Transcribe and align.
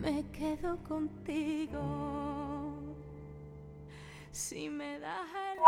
me 0.00 0.24
quedo 0.30 0.76
contigo. 0.84 1.82
Si 4.30 4.68
me 4.68 4.98
das 4.98 5.28
el... 5.52 5.58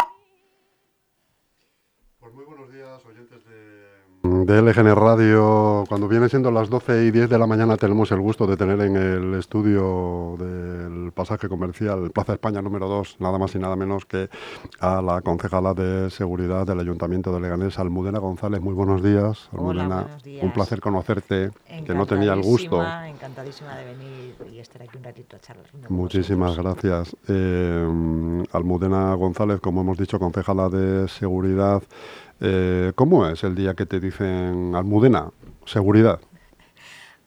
Pues 2.20 2.34
muy 2.34 2.44
buenos 2.44 2.72
días, 2.72 3.04
oyentes 3.06 3.44
de, 3.46 4.07
de 4.22 4.62
LGN 4.62 4.94
Radio. 4.96 5.84
Cuando 5.88 6.08
viene 6.08 6.28
siendo 6.28 6.50
las 6.50 6.68
12 6.68 7.04
y 7.06 7.10
10 7.10 7.30
de 7.30 7.38
la 7.38 7.46
mañana 7.46 7.76
tenemos 7.76 8.10
el 8.10 8.20
gusto 8.20 8.46
de 8.46 8.56
tener 8.56 8.80
en 8.80 8.96
el 8.96 9.34
estudio 9.34 10.36
del 10.38 11.12
pasaje 11.12 11.48
comercial 11.48 12.10
Plaza 12.10 12.32
España 12.34 12.60
número 12.60 12.88
2, 12.88 13.16
nada 13.20 13.38
más 13.38 13.54
y 13.54 13.58
nada 13.58 13.76
menos 13.76 14.06
que 14.06 14.28
a 14.80 15.00
la 15.02 15.20
concejala 15.22 15.72
de 15.74 16.10
seguridad 16.10 16.66
del 16.66 16.80
Ayuntamiento 16.80 17.32
de 17.32 17.40
Leganés, 17.40 17.78
Almudena 17.78 18.18
González. 18.18 18.60
Muy 18.60 18.74
buenos 18.74 19.02
días, 19.02 19.48
Hola, 19.52 19.82
Almudena. 19.82 20.02
buenos 20.02 20.22
días. 20.22 20.42
Un 20.42 20.52
placer 20.52 20.80
conocerte, 20.80 21.50
que 21.86 21.94
no 21.94 22.06
tenía 22.06 22.32
el 22.32 22.42
gusto. 22.42 22.82
Encantadísima, 22.82 23.08
Encantadísima 23.08 23.76
de 23.76 23.84
venir 23.84 24.34
y 24.52 24.58
estar 24.58 24.82
aquí 24.82 24.96
un 24.96 25.04
ratito 25.04 25.36
a 25.36 25.38
charlar. 25.40 25.66
Muchísimas 25.88 26.56
gracias. 26.56 27.16
Eh, 27.28 28.44
Almudena 28.52 29.14
González, 29.14 29.60
como 29.60 29.82
hemos 29.82 29.96
dicho, 29.96 30.18
concejala 30.18 30.68
de 30.68 31.06
seguridad. 31.08 31.82
Eh, 32.40 32.92
¿Cómo 32.94 33.26
es 33.26 33.42
el 33.44 33.54
día 33.54 33.74
que 33.74 33.86
te 33.86 34.00
dicen 34.00 34.74
Almudena? 34.74 35.30
Seguridad. 35.66 36.20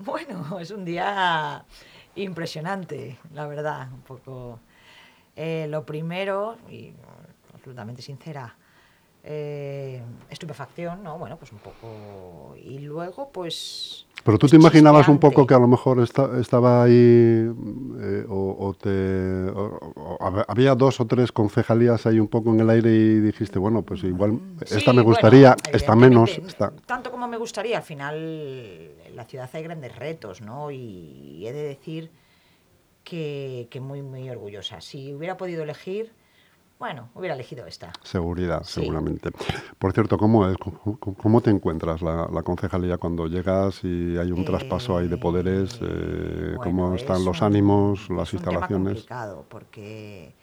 Bueno, 0.03 0.57
es 0.59 0.71
un 0.71 0.83
día 0.83 1.63
impresionante, 2.15 3.19
la 3.35 3.45
verdad. 3.45 3.87
Un 3.93 4.01
poco. 4.01 4.59
eh, 5.35 5.67
lo 5.69 5.85
primero, 5.85 6.57
y 6.71 6.93
absolutamente 7.53 8.01
sincera, 8.01 8.55
eh, 9.23 10.01
estupefacción, 10.29 11.03
¿no? 11.03 11.19
Bueno, 11.19 11.37
pues 11.37 11.51
un 11.51 11.59
poco. 11.59 12.55
Y 12.57 12.79
luego, 12.79 13.29
pues. 13.31 14.07
Pero 14.23 14.37
tú 14.37 14.47
te 14.47 14.55
imaginabas 14.55 15.07
un 15.07 15.17
poco 15.19 15.47
que 15.47 15.53
a 15.55 15.59
lo 15.59 15.67
mejor 15.67 15.99
esta- 15.99 16.39
estaba 16.39 16.83
ahí 16.83 16.93
eh, 16.93 18.25
o, 18.29 18.55
o 18.67 18.73
te, 18.75 18.89
o- 19.49 19.79
o 19.95 20.17
hab- 20.19 20.45
había 20.47 20.75
dos 20.75 20.99
o 20.99 21.07
tres 21.07 21.31
concejalías 21.31 22.05
ahí 22.05 22.19
un 22.19 22.27
poco 22.27 22.51
en 22.53 22.59
el 22.59 22.69
aire 22.69 22.91
y 22.93 23.19
dijiste, 23.19 23.57
bueno, 23.57 23.81
pues 23.81 24.03
igual 24.03 24.39
esta 24.61 24.79
Sí, 24.79 24.85
me 24.87 24.91
bueno, 24.93 25.03
gustaría, 25.05 25.55
esta 25.73 25.95
menos. 25.95 26.37
Esta. 26.37 26.71
Tanto 26.85 27.09
como 27.09 27.27
me 27.27 27.37
gustaría, 27.37 27.77
al 27.77 27.83
final 27.83 28.15
en 29.07 29.15
la 29.15 29.25
ciudad 29.25 29.49
hay 29.53 29.63
grandes 29.63 29.95
retos, 29.95 30.41
¿no? 30.41 30.69
Y 30.69 31.45
he 31.47 31.51
de 31.53 31.63
decir 31.63 32.11
que, 33.03 33.67
que 33.71 33.79
muy, 33.79 34.03
muy 34.03 34.29
orgullosa. 34.29 34.81
Si 34.81 35.13
hubiera 35.15 35.35
podido 35.35 35.63
elegir, 35.63 36.11
bueno, 36.81 37.09
hubiera 37.13 37.35
elegido 37.35 37.67
esta. 37.67 37.93
Seguridad, 38.01 38.63
Sí. 38.63 38.81
seguramente. 38.81 39.29
Por 39.77 39.93
cierto, 39.93 40.17
¿cómo 40.17 40.47
es? 40.47 40.57
¿Cómo, 40.57 41.39
te 41.39 41.51
encuentras 41.51 42.01
la, 42.01 42.27
la 42.27 42.41
concejalía 42.41 42.97
cuando 42.97 43.27
llegas 43.27 43.83
y 43.83 44.17
hay 44.17 44.31
un 44.31 44.43
traspaso 44.43 44.97
ahí 44.97 45.07
de 45.07 45.15
poderes? 45.15 45.77
eh, 45.79 46.55
¿Cómo 46.59 46.95
están 46.95 47.17
es 47.17 47.25
los 47.25 47.39
un- 47.39 47.45
ánimos, 47.45 48.09
las 48.09 48.29
es 48.29 48.33
instalaciones? 48.33 48.93
complicado 48.93 49.45
porque 49.47 50.33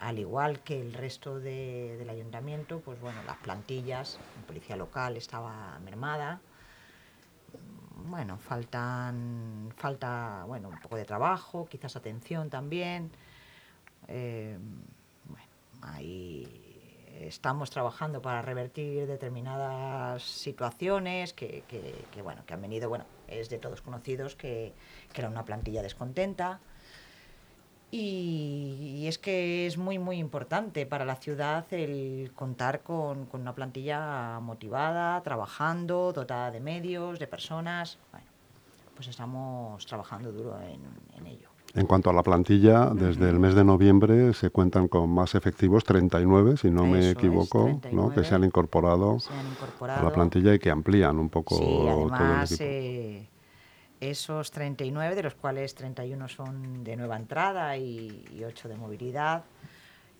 al 0.00 0.18
igual 0.18 0.58
que 0.64 0.80
el 0.80 0.92
resto 0.92 1.38
de- 1.38 1.94
del 1.96 2.10
ayuntamiento, 2.10 2.80
pues 2.80 3.00
bueno, 3.00 3.22
las 3.24 3.36
plantillas, 3.36 4.18
la 4.34 4.42
policía 4.48 4.74
local 4.74 5.16
estaba 5.16 5.78
mermada. 5.78 6.40
Bueno, 8.08 8.36
faltan, 8.38 9.72
falta, 9.76 10.42
bueno, 10.48 10.70
un 10.70 10.78
poco 10.78 10.96
de 10.96 11.04
trabajo, 11.04 11.68
quizás 11.70 11.94
atención 11.94 12.50
también. 12.50 13.12
Eh, 14.08 14.58
ahí 15.86 16.66
estamos 17.20 17.70
trabajando 17.70 18.20
para 18.22 18.42
revertir 18.42 19.06
determinadas 19.06 20.22
situaciones 20.22 21.32
que, 21.32 21.62
bueno, 22.22 22.42
que 22.46 22.54
han 22.54 22.62
venido, 22.62 22.88
bueno, 22.88 23.04
es 23.28 23.48
de 23.48 23.58
todos 23.58 23.82
conocidos 23.82 24.36
que, 24.36 24.72
era 25.14 25.28
una 25.28 25.44
plantilla 25.44 25.82
descontenta. 25.82 26.60
Y, 27.90 29.06
es 29.06 29.18
que 29.18 29.66
es 29.66 29.78
muy, 29.78 29.98
muy 29.98 30.18
importante 30.18 30.84
para 30.86 31.04
la 31.04 31.16
ciudad 31.16 31.64
el 31.72 32.32
contar 32.34 32.82
con, 32.82 33.28
una 33.32 33.54
plantilla 33.54 34.40
motivada, 34.40 35.22
trabajando, 35.22 36.12
dotada 36.12 36.50
de 36.50 36.60
medios, 36.60 37.18
de 37.18 37.26
personas. 37.26 37.98
Bueno, 38.10 38.26
pues 38.94 39.08
estamos 39.08 39.86
trabajando 39.86 40.32
duro 40.32 40.58
en 40.60 41.26
ello. 41.26 41.45
En 41.76 41.86
cuanto 41.86 42.10
a 42.10 42.12
la 42.12 42.22
plantilla, 42.22 42.86
desde 42.94 43.28
el 43.28 43.38
mes 43.38 43.54
de 43.54 43.64
noviembre 43.64 44.32
se 44.32 44.50
cuentan 44.50 44.88
con 44.88 45.10
más 45.10 45.34
efectivos, 45.34 45.84
39, 45.84 46.56
si 46.56 46.70
no 46.70 46.84
me 46.84 47.00
es, 47.00 47.16
equivoco, 47.16 47.68
¿no? 47.68 47.74
que 47.76 47.80
39. 48.22 48.24
se 48.24 48.34
han 48.34 48.44
incorporado 48.44 49.20
Se 49.20 49.32
han 49.32 49.90
a 49.90 50.02
la 50.02 50.12
plantilla 50.12 50.54
y 50.54 50.58
que 50.58 50.70
amplían 50.70 51.18
un 51.18 51.28
poco 51.28 51.56
Sí, 51.56 51.64
todo 51.64 51.82
el 51.82 51.88
además, 52.14 52.52
equipo. 52.52 52.64
eh, 52.70 53.28
esos 54.00 54.50
39, 54.50 55.14
de 55.14 55.22
los 55.22 55.34
cuales 55.34 55.74
31 55.74 56.28
son 56.28 56.82
de 56.84 56.96
nueva 56.96 57.16
entrada 57.16 57.76
y, 57.76 58.24
y 58.36 58.44
8 58.44 58.68
de 58.68 58.76
movilidad, 58.76 59.44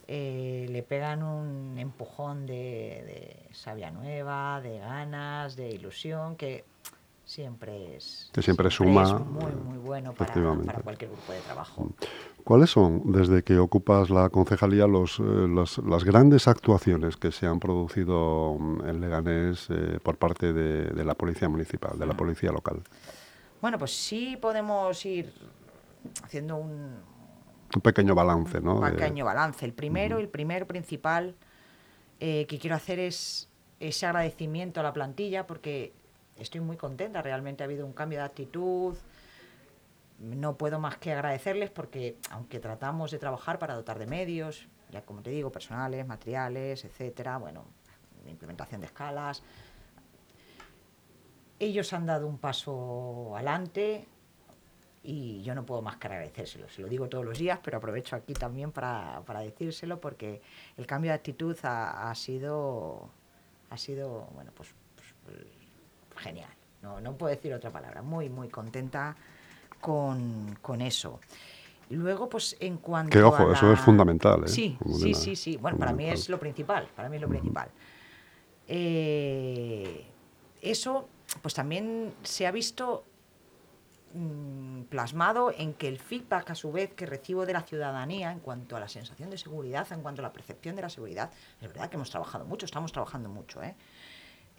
eh, 0.09 0.67
le 0.71 0.83
pegan 0.83 1.23
un 1.23 1.77
empujón 1.79 2.47
de, 2.47 2.55
de 2.55 3.37
savia 3.53 3.91
nueva, 3.91 4.61
de 4.61 4.79
ganas, 4.79 5.57
de 5.57 5.71
ilusión, 5.71 6.37
que 6.37 6.65
siempre 7.27 7.97
es, 7.97 8.31
Que 8.33 8.41
siempre 8.41 8.69
es 8.69 8.75
suma, 8.75 9.19
muy, 9.19 9.53
muy 9.53 9.79
bueno 9.79 10.13
para, 10.15 10.33
para 10.33 10.81
cualquier 10.81 11.11
grupo 11.11 11.33
de 11.33 11.41
trabajo. 11.41 11.89
¿Cuáles 12.45 12.71
son, 12.71 13.03
desde 13.13 13.43
que 13.43 13.59
ocupas 13.59 14.09
la 14.11 14.31
concejalía, 14.31 14.87
los, 14.87 15.19
eh, 15.19 15.23
los- 15.25 15.79
las 15.79 16.05
grandes 16.05 16.47
actuaciones 16.47 17.17
que 17.17 17.33
se 17.33 17.47
han 17.47 17.59
producido 17.59 18.57
mm, 18.59 18.89
en 18.89 19.01
Leganés 19.01 19.67
eh, 19.71 19.99
por 20.01 20.17
parte 20.17 20.53
de, 20.53 20.85
de 20.87 21.05
la 21.05 21.15
Policía 21.15 21.49
Municipal, 21.49 21.99
de 21.99 22.07
la 22.07 22.15
Policía 22.17 22.53
Local? 22.53 22.81
Bueno, 23.61 23.77
pues 23.79 23.91
sí 23.91 24.39
podemos 24.41 25.05
ir 25.05 25.33
haciendo 26.23 26.57
un, 26.57 26.95
Un 27.75 27.81
pequeño 27.83 28.15
balance, 28.15 28.61
¿no? 28.61 28.77
un 28.77 28.91
pequeño 28.91 29.25
balance. 29.25 29.65
El 29.67 29.73
primero, 29.73 30.19
el 30.21 30.29
primer 30.29 30.69
principal 30.69 31.35
eh, 32.21 32.47
que 32.49 32.61
quiero 32.61 32.77
hacer 32.77 33.01
es 33.01 33.49
ese 33.81 34.07
agradecimiento 34.07 34.79
a 34.79 34.85
la 34.85 34.93
plantilla 34.93 35.47
porque 35.49 35.93
estoy 36.39 36.61
muy 36.61 36.77
contenta. 36.77 37.23
Realmente 37.23 37.63
ha 37.63 37.67
habido 37.67 37.87
un 37.87 37.93
cambio 37.93 38.19
de 38.19 38.25
actitud. 38.25 38.97
No 40.19 40.57
puedo 40.57 40.79
más 40.79 40.97
que 40.97 41.13
agradecerles 41.13 41.71
porque 41.71 42.17
aunque 42.31 42.59
tratamos 42.59 43.11
de 43.11 43.19
trabajar 43.19 43.59
para 43.59 43.75
dotar 43.75 43.99
de 43.99 44.07
medios, 44.07 44.67
ya 44.91 45.03
como 45.03 45.23
te 45.23 45.31
digo, 45.31 45.53
personales, 45.53 46.07
materiales, 46.07 46.85
etcétera, 46.85 47.39
bueno, 47.39 47.65
implementación 48.27 48.81
de 48.81 48.87
escalas, 48.87 49.43
ellos 51.59 51.93
han 51.93 52.07
dado 52.07 52.27
un 52.27 52.39
paso 52.39 53.35
adelante 53.35 54.07
y 55.03 55.43
yo 55.43 55.55
no 55.55 55.65
puedo 55.65 55.83
más 55.83 55.97
que 55.97 56.09
agradecérselo. 56.09 56.69
Se 56.69 56.83
lo 56.83 56.89
digo 56.89 57.09
todos 57.09 57.25
los 57.25 57.39
días, 57.39 57.61
pero 57.63 57.79
aprovecho 57.79 58.17
aquí 58.17 58.35
también 58.35 58.73
para, 58.73 59.23
para 59.25 59.41
decírselo 59.41 60.01
porque 60.01 60.43
el 60.77 60.87
cambio 60.87 61.13
de 61.13 61.15
actitud 61.15 61.57
ha, 61.63 62.13
sido, 62.15 63.09
ha 63.71 63.79
sido, 63.79 64.29
bueno, 64.35 64.51
pues, 64.55 64.71
pues, 65.25 65.39
genial. 66.17 66.51
No, 66.83 67.01
no 67.01 67.17
puedo 67.17 67.35
decir 67.35 67.53
otra 67.53 67.71
palabra. 67.71 68.03
Muy, 68.03 68.29
muy 68.29 68.49
contenta 68.49 69.17
con, 69.81 70.59
con 70.63 70.81
eso. 70.81 71.21
Luego, 71.91 72.29
pues 72.29 72.57
en 72.61 72.79
cuanto 72.79 73.11
Que, 73.11 73.23
ojo, 73.23 73.49
a 73.49 73.53
eso 73.53 73.73
es 73.73 73.81
fundamental, 73.81 74.45
¿eh? 74.45 74.49
Sí, 74.49 74.77
sí, 74.99 75.15
sí, 75.15 75.37
sí. 75.37 75.57
Bueno, 75.57 75.79
para 75.79 75.93
mí 75.93 76.09
es 76.09 76.29
lo 76.29 76.39
principal. 76.39 76.89
Para 76.97 77.09
mí 77.09 77.17
es 77.17 77.23
lo 77.23 77.29
principal. 77.29 77.71
Eh, 78.67 80.05
eso, 80.61 81.09
pues 81.43 81.55
también 81.55 82.13
se 82.25 82.47
ha 82.47 82.51
visto 82.51 83.05
mm, 84.15 84.83
plasmado 84.83 85.53
en 85.57 85.75
que 85.75 85.87
el 85.87 86.01
feedback, 86.01 86.51
a 86.51 86.55
su 86.57 86.73
vez, 86.73 86.93
que 86.95 87.07
recibo 87.07 87.47
de 87.47 87.53
la 87.53 87.63
ciudadanía 87.63 88.33
en 88.33 88.41
cuanto 88.41 88.77
a 88.77 88.81
la 88.81 88.89
sensación 88.89 89.31
de 89.31 89.39
seguridad, 89.39 89.87
en 89.93 90.03
cuanto 90.03 90.23
a 90.23 90.25
la 90.25 90.33
percepción 90.33 90.75
de 90.75 90.83
la 90.83 90.91
seguridad, 90.91 91.31
es 91.61 91.69
verdad 91.69 91.89
que 91.89 91.95
hemos 91.95 92.11
trabajado 92.11 92.45
mucho, 92.45 92.67
estamos 92.67 92.91
trabajando 92.91 93.29
mucho, 93.29 93.63
¿eh? 93.63 93.77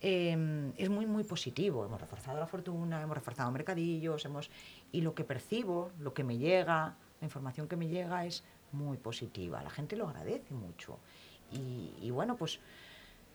Eh, 0.02 0.72
es 0.78 0.90
muy, 0.90 1.06
muy 1.06 1.24
positivo. 1.24 1.86
Hemos 1.86 2.00
reforzado 2.00 2.40
la 2.40 2.48
fortuna, 2.48 3.02
hemos 3.02 3.18
reforzado 3.18 3.52
mercadillos, 3.52 4.26
hemos 4.26 4.50
y 4.92 5.02
lo 5.02 5.14
que 5.16 5.24
percibo, 5.24 5.92
lo 6.00 6.14
que 6.14 6.24
me 6.24 6.38
llega, 6.38 6.96
la 7.20 7.26
información 7.26 7.68
que 7.68 7.76
me 7.76 7.88
llega 7.88 8.26
es 8.26 8.44
muy 8.72 8.98
positiva. 8.98 9.64
La 9.64 9.70
gente 9.70 9.96
lo 9.96 10.08
agradece 10.08 10.54
mucho. 10.54 11.00
Y, 11.52 11.94
y 12.02 12.12
bueno, 12.12 12.36
pues 12.36 12.60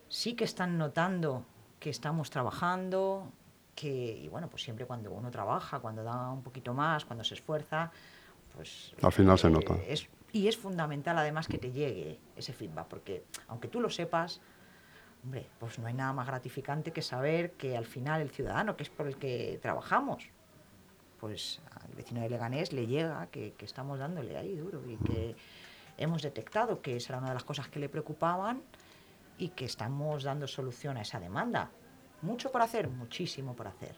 sí 0.09 0.35
que 0.35 0.45
están 0.45 0.79
notando 0.79 1.45
que 1.81 1.91
estamos 1.91 2.31
trabajando, 2.31 3.33
que, 3.75 4.19
y 4.19 4.29
bueno, 4.29 4.49
pues 4.49 4.63
siempre 4.63 4.87
cuando 4.87 5.11
uno 5.11 5.31
trabaja, 5.31 5.81
cuando 5.81 6.05
da 6.05 6.31
un 6.31 6.43
poquito 6.43 6.75
más, 6.75 7.05
cuando 7.05 7.25
se 7.25 7.35
esfuerza, 7.35 7.91
pues... 8.55 8.95
Al 9.03 9.11
final 9.13 9.37
se 9.39 9.49
eh, 9.49 9.51
nota. 9.51 9.75
es- 9.89 10.07
y 10.35 10.49
es 10.49 10.57
fundamental 10.57 11.19
además 11.19 11.47
que 11.47 11.59
te 11.59 11.73
llegue 11.73 12.19
ese 12.37 12.53
feedback, 12.55 12.87
porque 12.87 13.25
aunque 13.49 13.69
tú 13.69 13.81
lo 13.81 13.91
sepas, 13.91 14.41
hombre, 15.25 15.47
pues 15.59 15.79
no 15.79 15.87
hay 15.87 15.95
nada 15.95 16.13
más 16.13 16.27
gratificante 16.27 16.93
que 16.93 17.03
saber 17.03 17.53
que 17.53 17.77
al 17.77 17.87
final 17.87 18.21
el 18.21 18.31
ciudadano, 18.31 18.77
que 18.77 18.83
es 18.83 18.91
por 18.91 19.07
el 19.07 19.17
que 19.17 19.59
trabajamos, 19.63 20.29
pues 21.21 21.61
al 21.81 21.93
vecino 21.95 22.21
de 22.21 22.31
Leganés 22.31 22.73
le 22.73 22.87
llega 22.87 23.29
que, 23.29 23.53
que 23.53 23.65
estamos 23.65 23.99
dándole 23.99 24.37
ahí 24.37 24.57
duro 24.57 24.83
y 24.89 24.97
que 24.97 25.37
hemos 25.97 26.23
detectado 26.23 26.83
que 26.83 26.97
esa 26.97 27.13
era 27.13 27.19
una 27.19 27.29
de 27.29 27.35
las 27.35 27.45
cosas 27.45 27.69
que 27.69 27.79
le 27.79 27.89
preocupaban 27.89 28.63
y 29.39 29.51
que 29.51 29.65
estamos 29.65 30.25
dando 30.25 30.47
solución 30.47 30.97
a 30.97 31.03
esa 31.03 31.21
demanda. 31.21 31.71
Mucho 32.23 32.51
por 32.51 32.63
hacer, 32.63 32.89
muchísimo 32.89 33.55
por 33.55 33.69
hacer. 33.69 33.97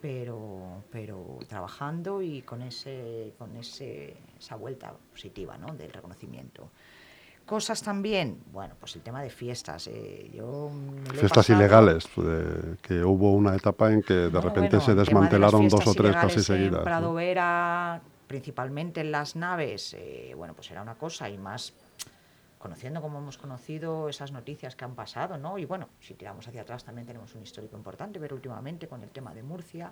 Pero, 0.00 0.84
pero 0.90 1.38
trabajando 1.46 2.22
y 2.22 2.42
con 2.42 2.62
ese 2.62 3.34
con 3.36 3.54
ese, 3.56 4.16
esa 4.38 4.56
vuelta 4.56 4.94
positiva 5.12 5.58
¿no? 5.58 5.74
del 5.74 5.92
reconocimiento. 5.92 6.70
Cosas 7.50 7.82
también, 7.82 8.38
bueno, 8.52 8.76
pues 8.78 8.94
el 8.94 9.02
tema 9.02 9.20
de 9.24 9.28
fiestas. 9.28 9.88
eh, 9.88 10.30
yo 10.32 10.70
Fiestas 11.10 11.30
pasado- 11.32 11.58
ilegales, 11.58 12.04
eh, 12.18 12.76
que 12.80 13.02
hubo 13.02 13.32
una 13.32 13.56
etapa 13.56 13.92
en 13.92 14.02
que 14.02 14.14
de 14.14 14.30
no, 14.30 14.40
repente 14.40 14.76
bueno, 14.76 14.84
se 14.84 14.92
el 14.92 14.96
tema 15.04 15.20
de 15.20 15.26
desmantelaron 15.26 15.68
dos 15.68 15.84
o 15.84 15.92
tres 15.94 16.14
casi 16.14 16.44
seguidas. 16.44 16.70
En 16.74 16.78
¿no? 16.78 16.84
Prado 16.84 17.12
Vera, 17.12 18.00
principalmente 18.28 19.00
en 19.00 19.10
las 19.10 19.34
naves, 19.34 19.94
eh, 19.98 20.32
bueno, 20.36 20.54
pues 20.54 20.70
era 20.70 20.80
una 20.80 20.94
cosa 20.94 21.28
y 21.28 21.38
más 21.38 21.72
conociendo 22.60 23.02
como 23.02 23.18
hemos 23.18 23.36
conocido 23.36 24.08
esas 24.08 24.30
noticias 24.30 24.76
que 24.76 24.84
han 24.84 24.94
pasado, 24.94 25.36
¿no? 25.36 25.58
Y 25.58 25.64
bueno, 25.64 25.88
si 25.98 26.14
tiramos 26.14 26.46
hacia 26.46 26.62
atrás 26.62 26.84
también 26.84 27.04
tenemos 27.04 27.34
un 27.34 27.42
histórico 27.42 27.76
importante, 27.76 28.20
pero 28.20 28.36
últimamente 28.36 28.86
con 28.86 29.02
el 29.02 29.10
tema 29.10 29.34
de 29.34 29.42
Murcia, 29.42 29.90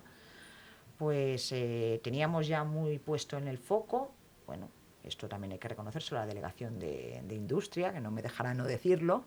pues 0.97 1.51
eh, 1.51 2.01
teníamos 2.05 2.47
ya 2.47 2.63
muy 2.63 3.01
puesto 3.01 3.37
en 3.37 3.49
el 3.49 3.59
foco, 3.59 4.13
bueno, 4.47 4.69
esto 5.05 5.29
también 5.29 5.53
hay 5.53 5.59
que 5.59 5.69
reconocérselo 5.69 6.21
a 6.21 6.23
la 6.23 6.29
delegación 6.29 6.79
de, 6.79 7.23
de 7.25 7.35
industria, 7.35 7.93
que 7.93 8.01
no 8.01 8.11
me 8.11 8.23
dejará 8.23 8.55
no 8.55 8.65
decirlo, 8.65 9.25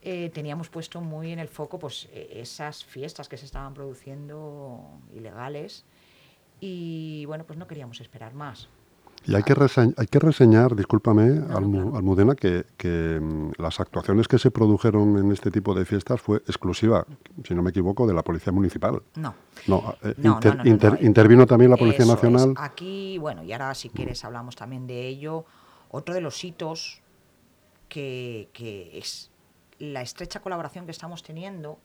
eh, 0.00 0.30
teníamos 0.30 0.68
puesto 0.68 1.00
muy 1.00 1.32
en 1.32 1.40
el 1.40 1.48
foco 1.48 1.78
pues 1.78 2.08
eh, 2.12 2.28
esas 2.40 2.84
fiestas 2.84 3.28
que 3.28 3.36
se 3.36 3.46
estaban 3.46 3.74
produciendo 3.74 5.00
ilegales 5.12 5.84
y 6.60 7.24
bueno, 7.26 7.44
pues 7.44 7.58
no 7.58 7.66
queríamos 7.66 8.00
esperar 8.00 8.32
más. 8.32 8.68
Y 9.24 9.34
hay 9.34 9.42
que, 9.42 9.54
reseñ- 9.54 9.94
hay 9.98 10.06
que 10.06 10.18
reseñar, 10.18 10.74
discúlpame. 10.74 11.42
Almudena, 11.54 12.34
que, 12.34 12.64
que, 12.76 13.18
mm, 13.20 13.52
las 13.60 13.78
actuaciones 13.80 14.26
que 14.28 14.38
se 14.38 14.50
produjeron 14.50 15.18
en 15.18 15.32
este 15.32 15.50
tipo 15.50 15.74
de 15.74 15.84
fiestas 15.84 16.20
fue 16.20 16.38
exclusiva, 16.38 17.04
si 17.44 17.54
no 17.54 17.62
me 17.62 17.70
equivoco, 17.70 18.06
de 18.06 18.14
la 18.14 18.22
Policía 18.22 18.52
Municipal. 18.52 19.02
No. 19.16 19.34
No, 19.66 19.94
eh, 20.02 20.14
No, 20.18 20.34
inter- 20.34 20.52
no, 20.56 20.58
no, 20.58 20.64
no, 20.64 20.70
inter- 20.70 20.92
no, 21.00 21.06
intervino 21.06 21.46
también 21.46 21.70
la 21.70 21.76
Policía 21.76 22.04
Eso 22.04 22.14
es. 22.14 22.22
Nacional. 22.22 22.54
Aquí, 22.56 23.18
bueno, 23.18 23.42
y 23.42 23.52
ahora 23.52 23.74
si 23.74 23.90
quieres 23.90 24.24
hablamos 24.24 24.56
también 24.56 24.86
de 24.86 25.06
ello. 25.08 25.44
Otro 25.90 26.14
de 26.14 26.20
los 26.22 26.42
hitos 26.44 27.02
que, 27.88 28.48
que 28.52 28.96
es 28.98 29.30
la 29.78 30.00
estrecha 30.02 30.40
colaboración 30.40 30.84
que 30.86 30.90
estamos 30.92 31.22
teniendo. 31.22 31.78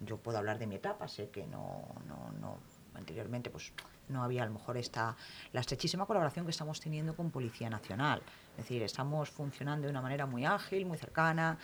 Yo 0.00 0.16
puedo 0.16 0.38
hablar 0.38 0.58
de 0.58 0.66
mi 0.66 0.74
etapa, 0.76 1.06
sé 1.08 1.28
que 1.30 1.46
no, 1.46 1.82
no, 2.08 2.32
no 2.40 2.56
anteriormente 2.94 3.50
pues 3.50 3.72
no 4.08 4.22
había 4.22 4.42
a 4.42 4.46
lo 4.46 4.52
mejor 4.52 4.76
esta 4.76 5.16
la 5.52 5.60
estrechísima 5.60 6.06
colaboración 6.06 6.44
que 6.44 6.50
estamos 6.50 6.80
teniendo 6.80 7.14
con 7.14 7.30
Policía 7.30 7.70
Nacional. 7.70 8.22
Es 8.52 8.64
decir, 8.64 8.82
estamos 8.82 9.30
funcionando 9.30 9.86
de 9.86 9.90
una 9.90 10.02
manera 10.02 10.26
muy 10.26 10.44
ágil, 10.44 10.86
muy 10.86 10.98
cercana. 10.98 11.58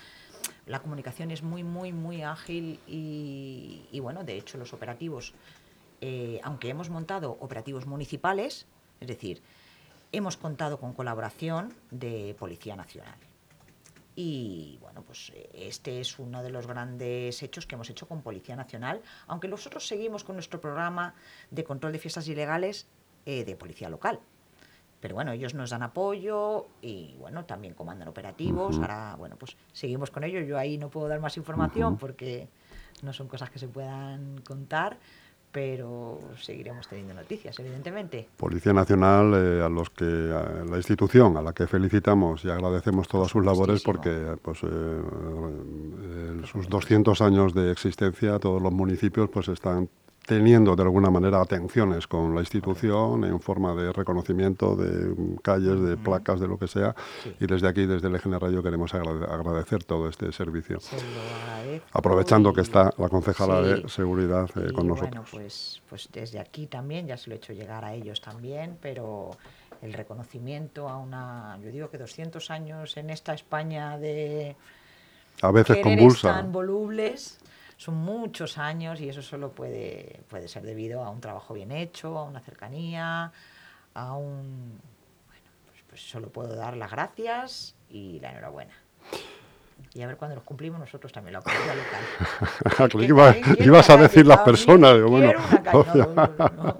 La 0.66 0.80
comunicación 0.80 1.30
es 1.30 1.42
muy, 1.42 1.62
muy, 1.64 1.92
muy 1.92 2.22
ágil 2.22 2.80
y, 2.86 3.98
bueno, 4.00 4.24
de 4.24 4.36
hecho 4.36 4.56
los 4.58 4.72
operativos 4.72 5.34
eh, 6.00 6.40
aunque 6.44 6.68
hemos 6.68 6.90
montado 6.90 7.36
operativos 7.40 7.86
municipales, 7.86 8.66
es 9.00 9.08
decir, 9.08 9.42
hemos 10.12 10.36
contado 10.36 10.78
con 10.78 10.92
colaboración 10.92 11.74
de 11.90 12.36
Policía 12.38 12.76
Nacional. 12.76 13.27
Y 14.20 14.78
bueno, 14.80 15.04
pues 15.04 15.32
este 15.52 16.00
es 16.00 16.18
uno 16.18 16.42
de 16.42 16.50
los 16.50 16.66
grandes 16.66 17.40
hechos 17.40 17.68
que 17.68 17.76
hemos 17.76 17.88
hecho 17.88 18.08
con 18.08 18.20
Policía 18.20 18.56
Nacional, 18.56 19.00
aunque 19.28 19.46
nosotros 19.46 19.86
seguimos 19.86 20.24
con 20.24 20.34
nuestro 20.34 20.60
programa 20.60 21.14
de 21.52 21.62
control 21.62 21.92
de 21.92 22.00
fiestas 22.00 22.26
ilegales 22.26 22.88
eh, 23.26 23.44
de 23.44 23.54
Policía 23.54 23.88
Local. 23.88 24.18
Pero 24.98 25.14
bueno, 25.14 25.30
ellos 25.30 25.54
nos 25.54 25.70
dan 25.70 25.84
apoyo 25.84 26.66
y 26.82 27.14
bueno, 27.20 27.44
también 27.44 27.74
comandan 27.74 28.08
operativos. 28.08 28.78
Ahora, 28.78 29.14
bueno, 29.16 29.36
pues 29.36 29.56
seguimos 29.72 30.10
con 30.10 30.24
ellos. 30.24 30.48
Yo 30.48 30.58
ahí 30.58 30.78
no 30.78 30.90
puedo 30.90 31.06
dar 31.06 31.20
más 31.20 31.36
información 31.36 31.96
porque 31.96 32.48
no 33.02 33.12
son 33.12 33.28
cosas 33.28 33.50
que 33.50 33.60
se 33.60 33.68
puedan 33.68 34.38
contar, 34.38 34.98
pero 35.50 36.20
seguiremos 36.38 36.86
teniendo 36.88 37.14
noticias, 37.14 37.58
evidentemente. 37.58 38.28
Policía 38.36 38.72
Nacional, 38.72 39.32
eh, 39.34 39.62
a 39.62 39.68
los 39.68 39.90
que 39.90 40.04
a 40.04 40.64
la 40.68 40.76
institución 40.76 41.36
a 41.36 41.42
la 41.42 41.52
que 41.52 41.66
felicitamos 41.66 42.44
y 42.44 42.50
agradecemos 42.50 43.08
todas 43.08 43.30
sus 43.30 43.44
labores 43.44 43.82
porque 43.82 44.36
pues, 44.42 44.62
eh, 44.62 44.66
eh, 44.68 46.42
sus 46.44 46.68
200 46.68 47.20
años 47.22 47.54
de 47.54 47.72
existencia, 47.72 48.38
todos 48.38 48.60
los 48.60 48.72
municipios 48.72 49.30
pues 49.30 49.48
están 49.48 49.88
teniendo 50.28 50.76
de 50.76 50.82
alguna 50.82 51.08
manera 51.10 51.40
atenciones 51.40 52.06
con 52.06 52.34
la 52.34 52.42
institución 52.42 53.24
en 53.24 53.40
forma 53.40 53.74
de 53.74 53.90
reconocimiento 53.94 54.76
de 54.76 55.14
calles, 55.42 55.80
de 55.80 55.96
placas, 55.96 56.38
de 56.38 56.46
lo 56.46 56.58
que 56.58 56.68
sea. 56.68 56.94
Sí. 57.24 57.34
Y 57.40 57.46
desde 57.46 57.66
aquí, 57.66 57.86
desde 57.86 58.08
el 58.08 58.14
EGN 58.16 58.38
Radio, 58.38 58.62
queremos 58.62 58.92
agrade- 58.92 59.24
agradecer 59.26 59.84
todo 59.84 60.06
este 60.06 60.30
servicio. 60.32 60.80
Se. 60.80 60.96
Aprovechando 61.92 62.52
que 62.52 62.60
está 62.60 62.92
la 62.98 63.08
concejala 63.08 63.62
Sí. 63.76 63.82
de 63.82 63.88
Seguridad 63.88 64.50
eh, 64.56 64.66
Y 64.68 64.72
con 64.74 64.86
Bueno, 64.88 64.96
nosotros. 64.96 65.28
pues, 65.32 65.82
pues 65.88 66.08
desde 66.12 66.38
aquí 66.40 66.66
también, 66.66 67.06
ya 67.06 67.16
se 67.16 67.30
lo 67.30 67.34
he 67.34 67.38
hecho 67.38 67.54
llegar 67.54 67.84
a 67.86 67.94
ellos 67.94 68.20
también, 68.20 68.76
pero 68.82 69.30
el 69.80 69.94
reconocimiento 69.94 70.90
a 70.90 70.98
una, 70.98 71.58
yo 71.64 71.70
digo 71.70 71.88
que 71.88 71.96
200 71.96 72.50
años 72.50 72.98
en 72.98 73.08
esta 73.08 73.32
España 73.32 73.96
de 73.96 74.56
a 75.40 75.50
veces 75.52 75.78
convulsa. 75.82 76.34
tan 76.34 76.52
volubles, 76.52 77.38
son 77.78 77.94
muchos 77.94 78.58
años 78.58 79.00
y 79.00 79.08
eso 79.08 79.22
solo 79.22 79.52
puede, 79.52 80.20
puede 80.28 80.48
ser 80.48 80.64
debido 80.64 81.02
a 81.04 81.08
un 81.10 81.20
trabajo 81.22 81.54
bien 81.54 81.72
hecho, 81.72 82.18
a 82.18 82.24
una 82.24 82.40
cercanía, 82.40 83.32
a 83.94 84.12
un... 84.14 84.78
Bueno, 85.26 85.42
pues, 85.66 85.82
pues 85.88 86.00
solo 86.02 86.28
puedo 86.28 86.54
dar 86.56 86.76
las 86.76 86.90
gracias 86.90 87.74
y 87.88 88.18
la 88.20 88.32
enhorabuena. 88.32 88.74
Y 89.94 90.02
a 90.02 90.06
ver 90.08 90.16
cuando 90.16 90.34
los 90.34 90.44
cumplimos 90.44 90.78
nosotros 90.80 91.12
también, 91.12 91.32
la 91.34 91.40
policía 91.40 91.74
local. 91.74 92.88
Que 92.98 93.04
iba- 93.06 93.34
ibas 93.60 93.88
a 93.90 93.96
decir 93.96 94.26
las 94.26 94.40
personas. 94.40 94.94
digo, 94.94 95.08
bueno, 95.08 95.30
una 95.30 95.72
no, 95.72 95.84
no, 96.14 96.26
no. 96.48 96.76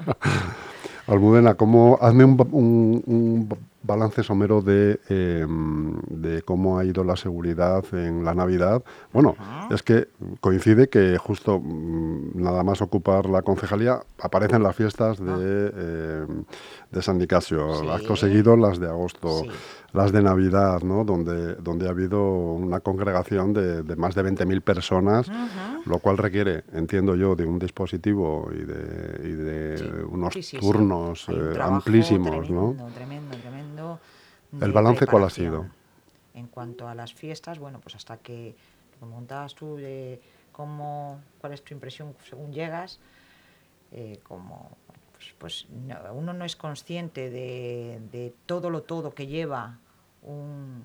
Almudena, 1.06 1.54
¿cómo, 1.54 1.96
hazme 2.02 2.24
un, 2.24 2.36
ba- 2.36 2.46
un- 2.50 3.02
un 3.06 3.67
balance 3.82 4.22
somero 4.22 4.60
de, 4.60 4.98
eh, 5.08 5.46
de 6.10 6.42
cómo 6.42 6.78
ha 6.78 6.84
ido 6.84 7.04
la 7.04 7.16
seguridad 7.16 7.84
en 7.92 8.24
la 8.24 8.34
Navidad. 8.34 8.82
Bueno, 9.12 9.36
es 9.70 9.82
que 9.82 10.08
coincide 10.40 10.88
que 10.88 11.16
justo 11.18 11.60
mm, 11.60 12.32
nada 12.42 12.62
más 12.64 12.82
ocupar 12.82 13.26
la 13.26 13.42
concejalía 13.42 14.00
aparecen 14.20 14.62
las 14.62 14.74
fiestas 14.74 15.18
de, 15.18 15.32
eh, 15.74 16.26
de 16.90 17.02
San 17.02 17.18
Nicasio, 17.18 17.66
Ah. 17.72 17.78
Sí. 17.80 17.88
acto 17.90 18.16
seguido 18.16 18.56
las 18.56 18.78
de 18.80 18.88
agosto, 18.88 19.42
Sí. 19.44 19.48
las 19.92 20.12
de 20.12 20.22
Navidad, 20.22 20.82
¿no? 20.82 21.04
donde, 21.04 21.54
donde 21.56 21.86
ha 21.86 21.90
habido 21.90 22.20
una 22.22 22.80
congregación 22.80 23.52
de, 23.52 23.82
de 23.82 23.96
más 23.96 24.14
de 24.14 24.22
20.000 24.24 24.60
personas 24.60 25.30
lo 25.86 25.98
cual 26.00 26.18
requiere, 26.18 26.64
entiendo 26.74 27.14
yo, 27.14 27.34
de 27.36 27.46
un 27.46 27.58
dispositivo 27.58 28.50
y 28.52 28.58
de, 28.64 29.20
y 29.28 29.32
de 29.32 29.78
Sí, 29.78 29.84
unos 30.10 30.34
turnos 30.60 31.26
eh, 31.28 31.54
amplísimos, 31.60 32.50
¿no? 32.50 32.74
tremendo, 32.94 33.36
Tremendo, 33.38 33.67
¿El 34.60 34.72
balance 34.72 35.06
cuál 35.06 35.24
ha 35.24 35.30
sido? 35.30 35.66
En 36.34 36.46
cuanto 36.46 36.88
a 36.88 36.94
las 36.94 37.12
fiestas, 37.14 37.58
bueno, 37.58 37.80
pues 37.80 37.94
hasta 37.96 38.16
que 38.18 38.54
me 39.00 39.10
contabas 39.14 39.54
tú 39.54 39.76
de 39.76 40.20
cómo, 40.52 41.20
cuál 41.40 41.52
es 41.52 41.62
tu 41.62 41.74
impresión 41.74 42.14
según 42.28 42.52
llegas, 42.52 42.98
eh, 43.92 44.18
como 44.22 44.70
pues, 45.12 45.34
pues 45.38 45.66
no- 45.70 46.12
uno 46.14 46.32
no 46.32 46.44
es 46.44 46.54
consciente 46.56 47.30
de, 47.30 48.00
de 48.12 48.32
todo 48.46 48.70
lo 48.70 48.82
todo 48.82 49.14
que 49.14 49.26
lleva 49.26 49.78
un, 50.22 50.82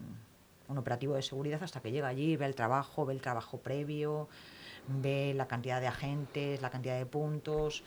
un 0.68 0.78
operativo 0.78 1.16
de 1.16 1.22
seguridad 1.22 1.62
hasta 1.64 1.82
que 1.82 1.92
llega 1.92 2.08
allí, 2.08 2.36
ve 2.36 2.46
el 2.46 2.56
trabajo, 2.56 3.06
ve 3.06 3.14
el 3.14 3.22
trabajo 3.22 3.58
previo, 3.60 4.28
ve 4.88 5.34
la 5.36 5.48
cantidad 5.48 5.80
de 5.82 5.88
agentes, 5.88 6.62
la 6.62 6.70
cantidad 6.70 6.98
de 6.98 7.06
puntos, 7.06 7.84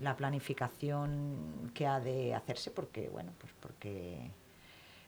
la 0.00 0.16
planificación 0.16 1.70
que 1.74 1.86
ha 1.86 2.00
de 2.00 2.34
hacerse, 2.34 2.70
porque 2.70 3.08
bueno, 3.08 3.32
pues 3.38 3.52
porque 3.60 4.30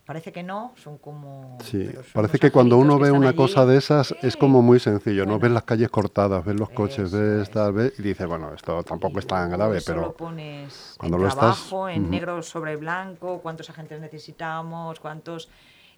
parece 0.04 0.32
que 0.32 0.42
no, 0.42 0.72
son 0.76 0.98
como 0.98 1.58
Sí, 1.62 1.88
son 1.92 2.04
parece 2.12 2.38
que 2.38 2.50
cuando 2.50 2.78
uno 2.78 2.96
que 2.96 3.04
ve 3.04 3.10
una 3.12 3.28
allí. 3.28 3.36
cosa 3.36 3.66
de 3.66 3.76
esas 3.76 4.14
es 4.22 4.36
como 4.36 4.62
muy 4.62 4.80
sencillo, 4.80 5.26
¿no? 5.26 5.38
Ves 5.38 5.52
las 5.52 5.62
calles 5.64 5.88
cortadas, 5.90 6.44
ves 6.44 6.58
los 6.58 6.70
coches, 6.70 7.12
Eso 7.12 7.18
ves 7.18 7.42
es. 7.42 7.50
tal, 7.50 7.72
ves, 7.72 7.92
y 7.98 8.02
dices, 8.02 8.26
bueno, 8.26 8.52
esto 8.54 8.82
tampoco 8.82 9.18
es 9.20 9.26
tan 9.26 9.50
grave, 9.50 9.80
pero 9.86 10.00
lo 10.02 10.16
pones 10.16 10.94
cuando 10.98 11.16
en 11.18 11.22
lo 11.22 11.28
estás- 11.28 11.68
trabajo, 11.68 11.88
en 11.88 12.02
Ujú. 12.02 12.10
negro 12.10 12.42
sobre 12.42 12.76
blanco, 12.76 13.40
cuántos 13.40 13.70
agentes 13.70 14.00
necesitamos, 14.00 14.98
cuántos 15.00 15.48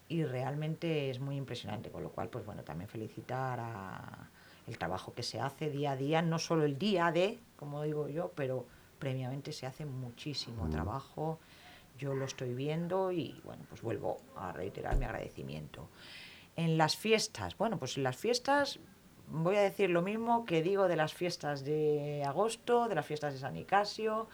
y 0.09 0.25
realmente 0.25 1.09
es 1.09 1.21
muy 1.21 1.37
impresionante, 1.37 1.91
con 1.91 2.03
lo 2.03 2.11
cual 2.11 2.29
pues 2.29 2.45
bueno, 2.45 2.63
también 2.65 2.89
felicitar 2.89 3.59
a 3.61 4.29
el 4.67 4.77
trabajo 4.79 5.15
que 5.15 5.23
se 5.23 5.41
hace 5.41 5.71
día 5.71 5.93
a 5.93 5.97
día, 5.97 6.23
no 6.23 6.39
solo 6.39 6.65
el 6.65 6.79
día 6.79 7.11
de, 7.11 7.41
como 7.57 7.83
digo 7.83 8.09
yo, 8.09 8.31
pero 8.35 8.67
previamente 9.03 9.51
se 9.51 9.67
hace 9.67 9.85
muchísimo 9.85 10.71
trabajo. 10.71 11.41
Yo 11.99 12.15
lo 12.15 12.25
estoy 12.25 12.55
viendo 12.55 13.11
y 13.11 13.41
bueno, 13.43 13.65
pues 13.69 13.83
vuelvo 13.83 14.19
a 14.37 14.53
reiterar 14.53 14.97
mi 14.97 15.05
agradecimiento. 15.05 15.89
En 16.55 16.79
las 16.79 16.97
fiestas, 16.97 17.59
bueno, 17.59 17.81
pues 17.81 17.97
en 17.97 18.05
las 18.05 18.17
fiestas 18.17 18.79
voy 19.27 19.57
a 19.57 19.61
decir 19.61 19.91
lo 19.91 20.03
mismo 20.03 20.45
que 20.45 20.63
digo 20.63 20.87
de 20.87 20.95
las 20.95 21.15
fiestas 21.15 21.65
de 21.65 22.23
agosto, 22.25 22.87
de 22.89 22.95
las 22.95 23.05
fiestas 23.05 23.33
de 23.33 23.41
San 23.41 23.55
Nicasio. 23.55 24.29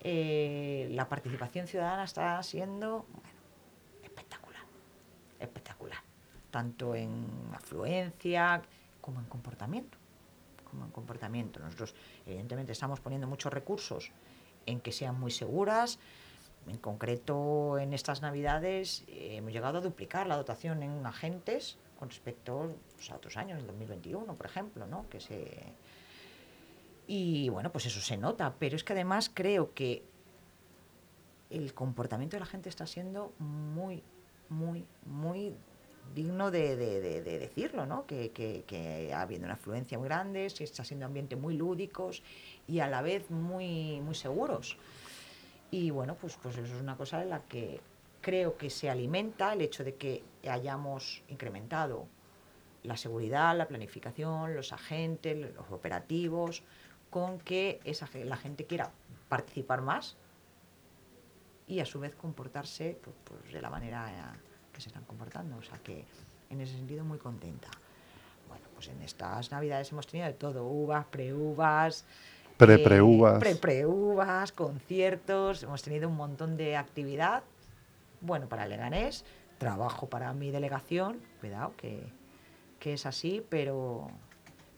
Eh, 0.00 0.88
la 0.90 1.08
participación 1.08 1.66
ciudadana 1.66 2.04
está 2.04 2.42
siendo 2.42 3.06
bueno, 3.14 3.38
espectacular, 4.02 4.62
espectacular, 5.40 6.02
tanto 6.50 6.94
en 6.94 7.26
afluencia 7.54 8.60
como 9.00 9.20
en 9.20 9.24
comportamiento, 9.24 9.96
comportamiento. 10.90 11.60
Nosotros, 11.60 11.94
evidentemente, 12.26 12.72
estamos 12.72 13.00
poniendo 13.00 13.26
muchos 13.26 13.52
recursos 13.52 14.10
en 14.66 14.80
que 14.80 14.92
sean 14.92 15.18
muy 15.18 15.30
seguras. 15.30 15.98
En 16.66 16.78
concreto, 16.78 17.78
en 17.78 17.92
estas 17.92 18.22
Navidades 18.22 19.04
eh, 19.08 19.36
hemos 19.36 19.52
llegado 19.52 19.78
a 19.78 19.80
duplicar 19.80 20.26
la 20.26 20.36
dotación 20.36 20.82
en 20.82 21.06
agentes 21.06 21.78
con 21.98 22.10
respecto 22.10 22.74
pues, 22.96 23.10
a 23.10 23.16
otros 23.16 23.36
años, 23.36 23.60
el 23.60 23.66
2021, 23.66 24.34
por 24.34 24.46
ejemplo, 24.46 24.86
¿no? 24.86 25.08
Que 25.08 25.20
se... 25.20 25.72
Y 27.06 27.48
bueno, 27.50 27.70
pues 27.70 27.86
eso 27.86 28.00
se 28.00 28.16
nota, 28.16 28.54
pero 28.58 28.74
es 28.74 28.82
que 28.82 28.92
además 28.92 29.30
creo 29.32 29.72
que 29.74 30.02
el 31.50 31.72
comportamiento 31.72 32.36
de 32.36 32.40
la 32.40 32.46
gente 32.46 32.68
está 32.68 32.86
siendo 32.86 33.32
muy, 33.38 34.02
muy, 34.48 34.84
muy 35.04 35.54
digno 36.14 36.50
de, 36.50 36.76
de- 36.76 37.00
de- 37.00 37.22
de 37.22 37.38
decirlo, 37.38 37.86
¿no? 37.86 38.06
Que, 38.06 38.30
ha 39.14 39.22
habido 39.22 39.44
una 39.44 39.54
afluencia 39.54 39.98
muy 39.98 40.08
grande, 40.08 40.50
se 40.50 40.64
está 40.64 40.84
siendo 40.84 41.06
ambiente 41.06 41.36
muy 41.36 41.56
lúdicos 41.56 42.22
y 42.66 42.80
a 42.80 42.88
la 42.88 43.02
vez 43.02 43.30
muy, 43.30 44.00
seguros. 44.18 44.76
Y 45.70 45.90
bueno, 45.90 46.16
pues, 46.20 46.38
pues 46.42 46.56
eso 46.56 46.74
es 46.74 46.80
una 46.80 46.96
cosa 46.96 47.22
en 47.22 47.30
la 47.30 47.40
que 47.40 47.80
creo 48.20 48.56
que 48.56 48.70
se 48.70 48.88
alimenta 48.90 49.52
el 49.52 49.60
hecho 49.60 49.84
de 49.84 49.94
que 49.94 50.22
hayamos 50.48 51.22
incrementado 51.28 52.06
la 52.82 52.96
seguridad, 52.96 53.56
la 53.56 53.68
planificación, 53.68 54.54
los 54.54 54.72
agentes, 54.72 55.36
los 55.54 55.70
operativos, 55.70 56.62
con 57.10 57.38
que 57.38 57.80
la 58.24 58.36
gente 58.36 58.64
quiera 58.64 58.90
participar 59.28 59.82
más 59.82 60.16
y 61.66 61.80
a 61.80 61.84
su 61.84 61.98
vez 61.98 62.14
comportarse 62.14 62.96
pues, 63.02 63.16
pues, 63.24 63.52
de 63.52 63.60
la 63.60 63.70
manera 63.70 64.34
que 64.76 64.82
se 64.82 64.90
están 64.90 65.04
comportando. 65.04 65.56
O 65.56 65.62
sea 65.62 65.78
que 65.78 66.04
en 66.50 66.60
ese 66.60 66.74
sentido 66.74 67.04
muy 67.04 67.18
contenta. 67.18 67.68
Bueno, 68.48 68.64
pues 68.74 68.88
en 68.88 69.00
estas 69.02 69.50
navidades 69.50 69.90
hemos 69.90 70.06
tenido 70.06 70.28
de 70.28 70.34
todo, 70.34 70.64
uvas, 70.66 71.06
preuvas, 71.06 72.04
Pre-preuvas. 72.56 73.36
eh, 73.36 73.40
pre-preuvas, 73.40 74.52
conciertos, 74.52 75.62
hemos 75.62 75.82
tenido 75.82 76.08
un 76.08 76.16
montón 76.16 76.56
de 76.56 76.76
actividad. 76.76 77.42
Bueno, 78.20 78.48
para 78.48 78.66
Leganés, 78.66 79.24
trabajo 79.58 80.08
para 80.08 80.32
mi 80.32 80.50
delegación, 80.50 81.20
cuidado 81.40 81.74
que, 81.76 82.02
que 82.78 82.94
es 82.94 83.04
así, 83.04 83.44
pero, 83.48 84.08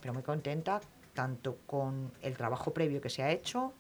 pero 0.00 0.14
muy 0.14 0.22
contenta 0.22 0.80
tanto 1.14 1.58
con 1.66 2.12
el 2.22 2.36
trabajo 2.36 2.72
previo 2.72 3.00
que 3.00 3.10
se 3.10 3.22
ha 3.22 3.30
hecho, 3.30 3.72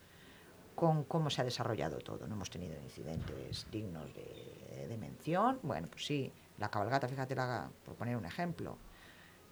con 0.74 1.02
cómo 1.04 1.28
se 1.30 1.40
ha 1.40 1.44
desarrollado 1.44 1.98
todo. 1.98 2.26
No 2.28 2.34
hemos 2.34 2.50
tenido 2.50 2.74
incidentes 2.82 3.66
dignos 3.72 4.14
de, 4.14 4.57
de 4.86 4.96
mención. 4.96 5.58
Bueno, 5.62 5.88
pues 5.90 6.06
sí, 6.06 6.32
la 6.58 6.70
cabalgata, 6.70 7.08
fíjate, 7.08 7.34
la- 7.34 7.70
por 7.84 7.94
poner 7.96 8.16
un 8.16 8.24
ejemplo, 8.26 8.76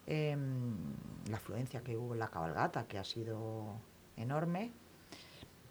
em, 0.06 0.76
la 1.30 1.36
afluencia 1.38 1.80
que 1.82 1.96
hubo 1.96 2.12
en 2.14 2.20
la 2.20 2.28
cabalgata, 2.28 2.86
que 2.86 2.98
ha 2.98 3.04
sido 3.04 3.64
enorme. 4.16 4.70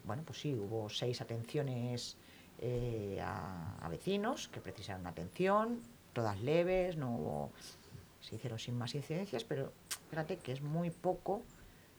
Bueno, 0.03 0.23
pues 0.25 0.39
sí, 0.41 0.53
hubo 0.53 0.89
seis 0.89 1.21
atenciones 1.21 2.17
eh, 2.59 3.19
a, 3.21 3.77
a 3.81 3.89
vecinos 3.89 4.47
que 4.49 4.61
precisaron 4.61 5.07
atención, 5.07 5.79
todas 6.13 6.39
leves, 6.41 6.95
no 6.97 7.15
hubo, 7.15 7.51
se 8.21 8.35
hicieron 8.35 8.59
sin 8.59 8.77
más 8.77 8.93
incidencias, 8.95 9.43
pero 9.43 9.71
fíjate 10.09 10.37
que 10.37 10.51
es 10.53 10.61
muy 10.61 10.89
poco 10.89 11.43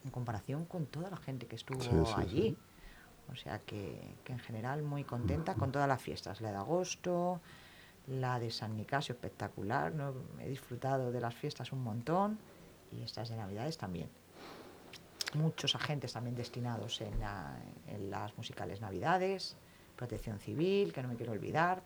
en 0.04 0.10
comparación 0.10 0.64
con 0.64 0.86
toda 0.86 1.10
la 1.10 1.16
gente 1.16 1.46
que 1.46 1.56
estuvo 1.56 1.80
Sí, 1.82 1.90
sí, 2.06 2.20
allí. 2.20 2.42
sí. 2.50 2.56
O 3.32 3.36
sea 3.36 3.58
que, 3.60 4.14
que 4.24 4.32
en 4.32 4.38
general 4.38 4.82
muy 4.82 5.04
contenta 5.04 5.54
con 5.54 5.72
todas 5.72 5.88
las 5.88 6.00
fiestas, 6.00 6.40
la 6.40 6.50
de 6.50 6.56
agosto, 6.56 7.40
la 8.06 8.38
de 8.38 8.50
San 8.50 8.76
Nicasio 8.76 9.14
espectacular, 9.14 9.92
¿no? 9.92 10.14
he 10.40 10.48
disfrutado 10.48 11.10
de 11.10 11.20
las 11.20 11.34
fiestas 11.34 11.72
un 11.72 11.82
montón 11.82 12.38
y 12.92 13.02
estas 13.02 13.28
de 13.28 13.36
Navidades 13.36 13.78
también. 13.78 14.08
Muchos 15.34 15.74
agentes 15.74 16.12
también 16.12 16.36
destinados 16.36 17.00
en, 17.00 17.14
en 17.88 18.10
las 18.10 18.36
musicales 18.38 18.80
Navidades, 18.80 19.56
protección 19.96 20.38
civil, 20.38 20.92
que 20.92 21.02
no 21.02 21.08
me 21.08 21.16
quiero 21.16 21.32
olvidar. 21.32 21.82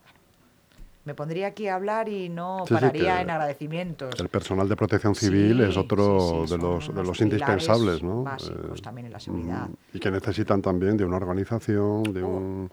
Me 1.10 1.14
pondría 1.16 1.48
aquí 1.48 1.66
a 1.66 1.74
hablar 1.74 2.08
y 2.08 2.28
no 2.28 2.64
Sí, 2.68 2.72
pararía 2.72 3.20
en 3.20 3.30
agradecimientos. 3.30 4.20
El 4.20 4.28
personal 4.28 4.68
de 4.68 4.76
protección 4.76 5.16
civil 5.16 5.56
Sí, 5.56 5.62
es 5.64 5.76
otro 5.76 6.44
de 6.48 6.56
los, 6.56 6.94
de 6.94 7.02
los 7.02 7.20
indispensables, 7.20 8.00
¿no? 8.00 8.22
básicos 8.22 8.78
Eh, 8.78 8.82
también 8.82 9.06
en 9.08 9.12
la 9.14 9.18
seguridad. 9.18 9.68
Y 9.92 9.98
que 9.98 10.08
necesitan 10.08 10.62
también 10.62 10.96
de 10.96 11.04
una 11.04 11.16
organización, 11.16 12.04
de, 12.04 12.22
Oh, 12.22 12.28
un, 12.28 12.70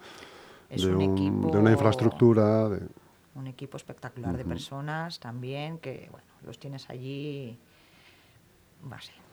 de, 0.70 0.86
un 0.96 1.01
un- 1.01 1.17
equipo- 1.17 1.51
de 1.51 1.58
una 1.58 1.72
infraestructura. 1.72 2.70
de- 2.70 2.86
un 3.34 3.48
equipo 3.48 3.75
espectacular 3.75 4.38
de 4.38 4.46
personas 4.46 5.20
también 5.20 5.79
que 5.79 6.08
bueno 6.12 6.27
los 6.46 6.60
tienes 6.60 6.88
allí 6.91 7.58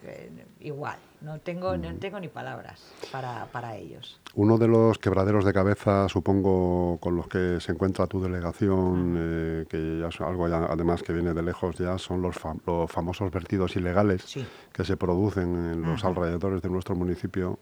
eh, 0.06 0.46
igual 0.60 0.96
no 1.20 1.38
tengo 1.40 1.76
no 1.76 1.94
tengo 1.96 2.20
ni 2.20 2.28
palabras 2.28 2.80
para, 3.10 3.46
para 3.46 3.76
ellos 3.76 4.20
Uno 4.34 4.58
de 4.58 4.68
los 4.68 4.98
quebraderos 4.98 5.44
de 5.44 5.52
cabeza, 5.52 6.08
supongo, 6.08 6.98
con 7.00 7.16
los 7.16 7.26
que 7.28 7.58
se 7.60 7.72
encuentra 7.72 8.06
tu 8.06 8.20
delegación, 8.20 9.14
eh, 9.18 9.66
que 9.68 10.00
ya 10.00 10.08
es 10.08 10.20
algo 10.20 10.48
ya, 10.48 10.66
además 10.66 11.02
que 11.02 11.12
viene 11.12 11.32
de 11.32 11.42
lejos 11.42 11.76
ya, 11.78 11.96
son 11.98 12.20
los, 12.22 12.36
fam- 12.36 12.60
los 12.66 12.90
famosos 12.90 13.30
vertidos 13.30 13.76
ilegales 13.76 14.22
Sí. 14.22 14.44
que 14.72 14.84
se 14.84 14.96
producen 14.96 15.54
en 15.72 15.82
los 15.82 16.00
Ajá. 16.00 16.08
alrededores 16.08 16.60
de 16.62 16.68
nuestro 16.68 16.94
municipio, 16.94 17.58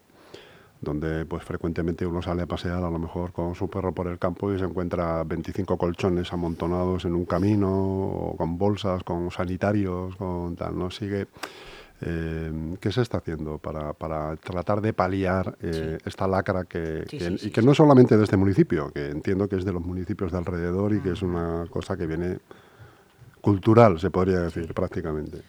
donde 0.81 1.25
pues 1.27 1.45
frecuentemente 1.45 2.05
uno 2.05 2.21
sale 2.23 2.43
a 2.43 2.47
pasear 2.47 2.83
a 2.83 2.91
lo 2.91 2.99
mejor 2.99 3.31
con 3.33 3.55
su 3.55 3.71
perro 3.71 3.93
por 3.93 4.09
el 4.09 4.19
campo 4.19 4.53
y 4.53 4.59
se 4.59 4.65
encuentra 4.65 5.23
25 5.23 5.77
colchones 5.79 6.33
amontonados 6.33 7.05
en 7.05 7.15
un 7.15 7.25
camino, 7.25 7.71
o 7.71 8.37
con 8.37 8.59
bolsas, 8.59 9.05
con 9.05 9.31
sanitarios, 9.31 10.17
con 10.17 10.57
tal, 10.57 10.77
¿no? 10.77 10.91
Sigue... 10.91 11.29
eh, 12.05 12.77
¿Qué 12.81 12.91
se 12.93 13.03
está 13.03 13.19
haciendo 13.19 13.59
para, 13.59 13.93
para 13.93 14.37
tratar 14.37 14.81
de 14.81 14.93
paliar 14.93 15.57
eh, 15.63 15.99
esta 16.05 16.27
lacra 16.27 16.65
que, 16.65 17.05
Sí, 17.09 17.19
que- 17.19 17.39
sí, 17.39 17.49
y 17.49 17.51
que 17.51 17.63
no 17.63 17.71
es 17.73 17.77
solamente 17.77 18.17
de 18.17 18.25
este 18.25 18.37
municipio, 18.37 18.91
que 18.93 19.07
entiendo 19.11 19.49
que 19.49 19.57
es 19.57 19.65
de 19.65 19.73
los 19.73 19.83
municipios 19.85 20.33
de 20.33 20.39
alrededor 20.39 20.93
y 20.95 21.01
que 21.01 21.13
es 21.13 21.23
una 21.23 21.65
cosa 21.71 21.97
que 21.97 22.07
viene 22.07 22.39
cultural, 23.41 23.99
se 23.99 24.11
podría 24.11 24.41
decir, 24.41 24.73
prácticamente. 24.75 25.43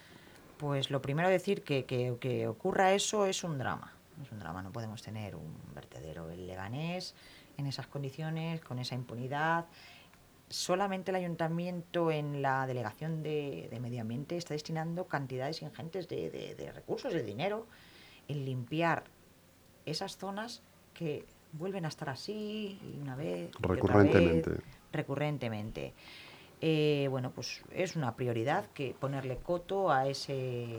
pues 0.57 0.89
lo 0.89 1.01
primero 1.01 1.27
decir 1.29 1.63
que, 1.63 1.85
que, 1.85 2.15
que 2.19 2.47
ocurra 2.47 2.93
eso 2.93 3.25
es 3.25 3.43
un 3.43 3.57
drama. 3.57 3.91
Es 4.23 4.31
un 4.31 4.39
drama. 4.39 4.61
No 4.61 4.71
podemos 4.71 5.01
tener 5.01 5.35
un 5.35 5.53
vertedero 5.75 6.29
el 6.29 6.47
Leganés 6.47 7.15
en 7.57 7.67
esas 7.67 7.87
condiciones 7.87 8.61
con 8.61 8.79
esa 8.79 8.95
impunidad 8.95 9.65
solamente 10.49 11.11
el 11.11 11.15
ayuntamiento 11.15 12.11
en 12.11 12.41
la 12.41 12.67
delegación 12.67 13.23
de, 13.23 13.67
de 13.71 13.79
medio 13.79 14.01
ambiente 14.01 14.37
está 14.37 14.53
destinando 14.53 15.07
cantidades 15.07 15.61
ingentes 15.61 16.07
de, 16.07 16.29
de- 16.29 16.55
de 16.55 16.71
recursos, 16.71 17.11
de 17.13 17.23
dinero, 17.23 17.65
en 18.27 18.45
limpiar 18.45 19.03
esas 19.85 20.17
zonas 20.17 20.61
que 20.93 21.25
vuelven 21.53 21.85
a 21.85 21.87
estar 21.89 22.09
así 22.09 22.79
una 23.01 23.15
vez 23.15 23.49
y 23.51 23.57
otra 23.57 23.67
vez, 23.69 23.81
Recurrentemente. 23.83 24.51
recurrentemente. 24.91 25.93
Eh, 26.61 27.07
bueno, 27.09 27.31
pues 27.31 27.61
es 27.71 27.95
una 27.95 28.15
prioridad 28.15 28.67
que 28.73 28.95
ponerle 28.97 29.37
coto 29.37 29.91
a 29.91 30.07
ese 30.07 30.77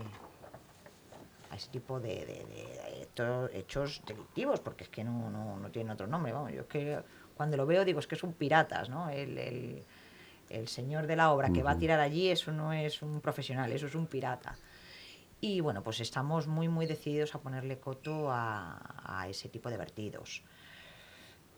a 1.51 1.57
ese 1.57 1.69
tipo 1.71 2.01
de, 2.01 2.15
de- 2.25 2.45
de 2.47 3.03
hecho- 3.03 3.49
hechos 3.53 4.03
delictivos, 4.07 4.61
porque 4.61 4.85
es 4.85 4.91
que 4.91 5.05
no, 5.05 5.31
no, 5.31 5.57
no 5.59 5.71
tiene 5.71 5.93
otro 5.93 6.07
nombre. 6.07 6.33
Vamos, 6.33 6.53
yo 6.53 6.63
es 6.63 6.67
que 6.67 7.01
cuando 7.37 7.57
lo 7.57 7.67
veo 7.67 7.85
digo, 7.85 7.99
es 8.01 8.07
que 8.07 8.17
son 8.17 8.33
piratas, 8.33 8.89
¿no? 8.89 9.09
El, 9.11 9.39
el- 9.39 9.83
el 10.51 10.69
señor 10.69 11.07
de 11.07 11.17
la 11.17 11.33
obra 11.33 11.51
que 11.51 11.63
va 11.63 11.71
a 11.73 11.79
tirar 11.79 11.99
allí, 12.01 12.29
eso 12.29 12.53
no 12.53 12.73
es 12.73 13.01
un 13.03 13.21
profesional, 13.21 13.73
eso 13.73 13.87
es 13.87 13.95
un 13.95 14.07
pirata. 14.07 14.57
Y 15.41 15.61
bueno, 15.61 15.83
pues 15.83 16.01
estamos 16.01 16.47
muy, 16.47 16.69
muy 16.69 16.87
decididos 16.87 17.35
a 17.35 17.39
ponerle 17.41 17.79
coto 17.79 18.31
a, 18.31 18.79
a 19.05 19.27
ese 19.29 19.49
tipo 19.49 19.71
de 19.71 19.77
vertidos. 19.79 20.43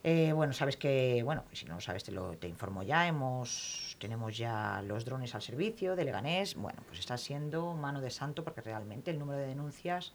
Eh, 0.04 0.32
bueno, 0.32 0.52
sabes 0.52 0.76
que, 0.76 1.22
bueno, 1.24 1.44
si 1.52 1.66
no 1.66 1.74
lo 1.74 1.80
sabes 1.80 2.04
te 2.04 2.12
lo 2.12 2.36
te 2.36 2.46
informo 2.46 2.84
ya, 2.84 3.08
hemos, 3.08 3.96
tenemos 3.98 4.36
ya 4.36 4.80
los 4.86 5.04
drones 5.04 5.34
al 5.34 5.42
servicio 5.42 5.96
de 5.96 6.04
Leganés, 6.04 6.54
bueno, 6.54 6.80
pues 6.86 7.00
está 7.00 7.18
siendo 7.18 7.74
mano 7.74 8.00
de 8.00 8.10
santo 8.10 8.44
porque 8.44 8.60
realmente 8.60 9.10
el 9.10 9.18
número 9.18 9.40
de 9.40 9.48
denuncias, 9.48 10.12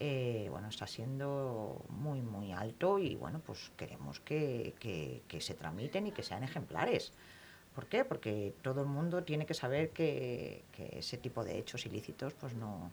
eh, 0.00 0.46
bueno, 0.50 0.68
está 0.68 0.86
siendo 0.86 1.84
muy, 1.88 2.20
muy 2.22 2.52
alto 2.52 2.98
y 2.98 3.16
bueno, 3.16 3.40
pues 3.44 3.70
queremos 3.76 4.20
que, 4.20 4.74
que- 4.78 5.22
que 5.26 5.40
se 5.40 5.54
tramiten 5.54 6.06
y 6.06 6.12
que 6.12 6.22
sean 6.22 6.42
ejemplares. 6.44 7.12
¿Por 7.74 7.86
qué? 7.86 8.04
Porque 8.04 8.54
todo 8.62 8.82
el 8.82 8.88
mundo 8.88 9.22
tiene 9.24 9.46
que 9.46 9.54
saber 9.54 9.90
que, 9.90 10.64
que 10.72 10.98
ese 10.98 11.16
tipo 11.18 11.44
de 11.44 11.58
hechos 11.58 11.84
ilícitos 11.86 12.34
pues 12.34 12.54
no, 12.54 12.90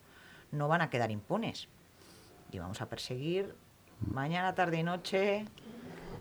no 0.51 0.67
van 0.67 0.81
a 0.81 0.89
quedar 0.89 1.11
impunes. 1.11 1.67
Y 2.51 2.59
vamos 2.59 2.81
a 2.81 2.89
perseguir 2.89 3.53
mañana, 4.11 4.53
tarde 4.55 4.79
y 4.79 4.83
noche. 4.83 5.45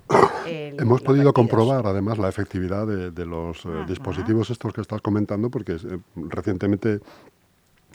el- 0.46 0.80
Hemos 0.80 1.02
podido 1.02 1.32
comprobar 1.32 1.86
además 1.86 2.18
la 2.18 2.28
efectividad 2.28 2.86
de, 2.86 3.10
de 3.10 3.26
los 3.26 3.64
eh, 3.64 3.84
dispositivos 3.86 4.50
estos 4.50 4.72
que 4.72 4.80
estás 4.80 5.00
comentando, 5.00 5.50
porque 5.50 5.72
eh, 5.74 5.98
recientemente 6.16 7.00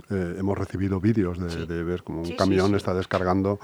eh, 0.09 0.35
hemos 0.37 0.57
recibido 0.57 0.99
vídeos 0.99 1.37
de, 1.39 1.49
Sí. 1.49 1.65
de 1.65 1.83
ver 1.83 2.03
como 2.03 2.19
un 2.19 2.25
Sí, 2.25 2.35
camión 2.35 2.69
sí. 2.69 2.75
está 2.75 2.93
descargando 2.93 3.59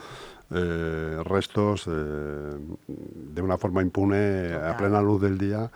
eh, 0.52 1.18
restos 1.26 1.86
eh, 1.88 2.58
de 2.88 3.42
una 3.42 3.58
forma 3.58 3.82
impune 3.82 4.54
a 4.54 4.78
plena 4.78 5.02
luz 5.02 5.22
del 5.22 5.38
día, 5.38 5.72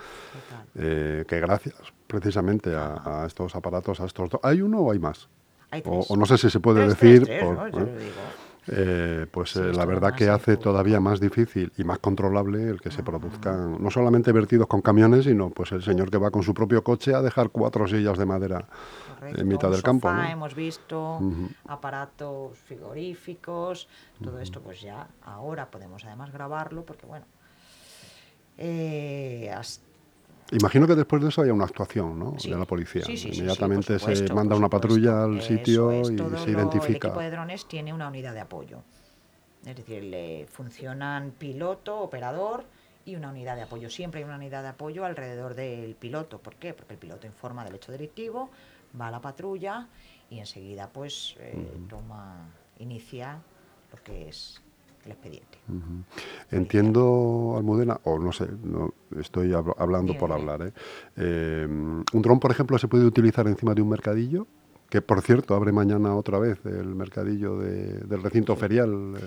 que 0.76 1.26
gracias 1.42 1.76
precisamente 2.08 2.76
a, 2.76 3.24
a 3.24 3.26
estos 3.26 3.56
aparatos, 3.56 4.00
a 4.00 4.06
estos... 4.06 4.30
do- 4.30 4.40
¿Hay 4.44 4.62
uno 4.62 4.80
o 4.82 4.92
hay 4.92 5.00
más? 5.00 5.28
Hay 5.72 5.82
O, 5.86 5.92
tres. 5.92 6.06
o 6.12 6.16
no 6.18 6.26
sé 6.26 6.38
si 6.38 6.50
se 6.50 6.60
puede 6.60 6.86
Tres, 6.86 7.00
decir... 7.00 7.24
tres, 7.26 7.40
tres, 7.40 7.44
por- 7.46 7.56
¿no? 7.56 7.68
Yo 7.70 7.80
lo 7.80 7.86
digo. 7.98 8.12
Eh, 8.72 9.26
pues 9.32 9.52
Sí, 9.52 9.60
eh, 9.60 9.74
la 9.74 9.86
verdad 9.86 10.14
que 10.14 10.30
hace 10.30 10.58
todavía 10.58 11.00
más 11.00 11.20
difícil 11.20 11.72
y 11.78 11.84
más 11.84 12.00
controlable 12.00 12.70
el 12.70 12.80
que 12.82 12.92
se 12.92 13.04
produzcan 13.04 13.82
no 13.82 13.90
solamente 13.92 14.32
vertidos 14.32 14.68
con 14.68 14.82
camiones, 14.82 15.26
sino 15.26 15.50
pues 15.50 15.72
el 15.72 15.82
señor 15.84 16.10
que 16.12 16.18
va 16.18 16.32
con 16.32 16.44
su 16.44 16.54
propio 16.54 16.84
coche 16.84 17.14
a 17.14 17.22
dejar 17.22 17.50
cuatro 17.50 17.88
sillas 17.88 18.18
de 18.18 18.26
madera 18.26 18.66
Correcto, 19.16 19.42
en 19.42 19.48
mitad 19.48 19.70
del 19.72 19.82
campo. 19.84 20.10
hemos 20.10 20.56
visto 20.56 21.20
aparatos 21.68 22.58
frigoríficos, 22.60 23.88
todo 24.24 24.40
esto 24.40 24.62
pues 24.62 24.82
ya 24.82 25.08
ahora 25.24 25.70
podemos 25.70 26.06
además 26.06 26.32
grabarlo 26.32 26.86
porque 26.86 27.06
bueno, 27.06 27.26
eh, 28.58 29.52
has- 29.56 29.82
Imagino 30.52 30.88
que 30.88 30.96
después 30.96 31.22
de 31.22 31.30
eso 31.30 31.42
haya 31.42 31.54
una 31.54 31.66
actuación 31.66 32.18
¿no? 32.18 32.40
Sí. 32.40 32.50
de 32.50 32.58
la 32.58 32.66
policía. 32.66 33.04
Sí, 33.06 33.18
sí, 33.18 33.30
Inmediatamente 33.30 34.00
supuesto, 34.00 34.28
se 34.28 34.34
manda 34.34 34.56
una 34.56 34.70
patrulla 34.70 35.24
al 35.24 35.42
sitio 35.42 35.92
es, 35.92 36.10
y 36.10 36.18
se 36.18 36.52
identifica. 36.52 36.90
El 36.90 36.96
equipo 36.96 37.20
de 37.20 37.32
drones 37.32 37.68
tiene 37.68 37.94
una 37.94 38.08
unidad 38.08 38.34
de 38.34 38.40
apoyo. 38.40 38.82
Es 39.66 39.76
decir, 39.76 40.04
le 40.04 40.48
funcionan 40.48 41.32
piloto, 41.32 42.00
operador 42.00 42.64
y 43.06 43.16
una 43.16 43.30
unidad 43.30 43.56
de 43.56 43.64
apoyo. 43.64 43.90
Siempre 43.90 44.20
hay 44.20 44.24
una 44.24 44.38
unidad 44.38 44.64
de 44.64 44.70
apoyo 44.70 45.06
alrededor 45.06 45.54
del 45.54 45.96
piloto. 45.96 46.40
¿Por 46.40 46.56
qué? 46.56 46.74
Porque 46.74 46.94
el 46.94 47.00
piloto 47.00 47.28
informa 47.28 47.64
del 47.64 47.76
hecho 47.76 47.92
delictivo, 47.92 48.50
va 49.00 49.08
a 49.08 49.12
la 49.12 49.22
patrulla 49.22 49.88
y 50.30 50.40
enseguida 50.40 50.90
pues 50.90 51.36
eh, 51.40 51.68
toma, 51.90 52.50
inicia 52.80 53.40
lo 53.92 54.04
que 54.04 54.30
es 54.30 54.62
el 55.06 55.12
expediente. 55.12 55.58
Ujú. 55.70 56.04
Entiendo, 56.52 57.56
Almudena, 57.58 58.00
o 58.04 58.20
no 58.20 58.32
sé, 58.32 58.48
no, 58.64 58.94
estoy 59.20 59.50
hab- 59.50 59.76
hablando 59.78 60.14
Dime, 60.14 60.20
por 60.20 60.32
hablar. 60.32 60.62
¿eh? 60.64 60.74
Eh, 61.16 61.66
¿Un 61.70 62.22
dron, 62.22 62.40
por 62.40 62.52
ejemplo, 62.52 62.78
se 62.78 62.88
puede 62.88 63.06
utilizar 63.06 63.48
encima 63.48 63.74
de 63.74 63.82
un 63.82 63.90
mercadillo? 63.90 64.48
Que, 64.90 65.04
por 65.04 65.22
cierto, 65.22 65.54
abre 65.54 65.72
mañana 65.72 66.16
otra 66.16 66.40
vez 66.40 66.66
el 66.66 66.96
mercadillo 66.96 67.60
de- 67.60 68.00
del 68.00 68.24
recinto 68.24 68.56
ferial 68.56 69.14
eh, 69.18 69.22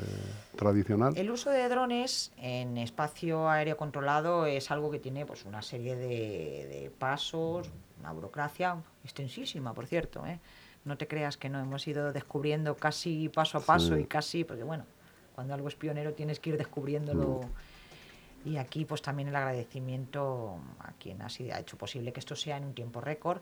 tradicional. 0.57 1.17
El 1.17 1.31
uso 1.31 1.51
de 1.51 1.69
drones 1.69 2.33
en 2.37 2.77
espacio 2.79 3.49
aéreo 3.49 3.77
controlado 3.77 4.47
es 4.47 4.73
algo 4.73 4.91
que 4.91 4.99
tiene 4.99 5.25
pues 5.25 5.45
una 5.45 5.63
serie 5.63 5.95
de, 5.95 6.09
de 6.09 6.93
pasos, 6.99 7.71
una 8.01 8.11
burocracia 8.11 8.77
extensísima, 9.05 9.73
por 9.73 9.87
cierto. 9.87 10.27
¿eh? 10.27 10.41
No 10.85 10.99
te 10.99 11.07
creas 11.07 11.37
que 11.37 11.49
no 11.49 11.61
hemos 11.61 11.87
ido 11.87 12.13
descubriendo 12.13 12.75
casi 12.75 13.29
paso 13.29 13.59
a 13.59 13.61
paso 13.61 13.95
Sí. 13.95 14.01
y 14.03 14.05
casi, 14.07 14.43
porque 14.43 14.65
bueno, 14.65 14.85
cuando 15.35 15.55
algo 15.55 15.69
es 15.69 15.75
pionero 15.75 16.15
tienes 16.15 16.41
que 16.41 16.51
ir 16.51 16.59
descubriéndolo. 16.59 17.41
Y 18.45 18.57
aquí 18.57 18.85
pues 18.85 19.03
también 19.03 19.29
el 19.29 19.37
agradecimiento 19.37 20.59
a 20.81 20.93
quien 20.93 21.23
ha, 21.23 21.29
sido, 21.29 21.55
ha 21.55 21.61
hecho 21.61 21.79
posible 21.79 22.13
que 22.13 22.21
esto 22.21 22.35
sea 22.35 22.57
en 22.57 22.65
un 22.65 22.75
tiempo 22.75 23.01
récord. 23.01 23.41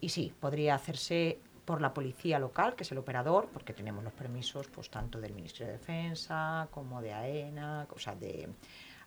Y 0.00 0.08
sí, 0.08 0.32
podría 0.40 0.74
hacerse 0.74 1.38
por 1.64 1.82
la 1.82 1.92
policía 1.92 2.38
local, 2.38 2.74
que 2.74 2.84
es 2.84 2.92
el 2.92 2.98
operador, 2.98 3.48
porque 3.52 3.74
tenemos 3.74 4.02
los 4.02 4.14
permisos 4.14 4.68
pues 4.68 4.88
tanto 4.88 5.20
del 5.20 5.34
Ministerio 5.34 5.66
de 5.66 5.78
Defensa 5.78 6.68
como 6.70 7.02
de 7.02 7.12
AENA, 7.12 7.86
o 7.94 7.98
sea, 7.98 8.14
de 8.14 8.48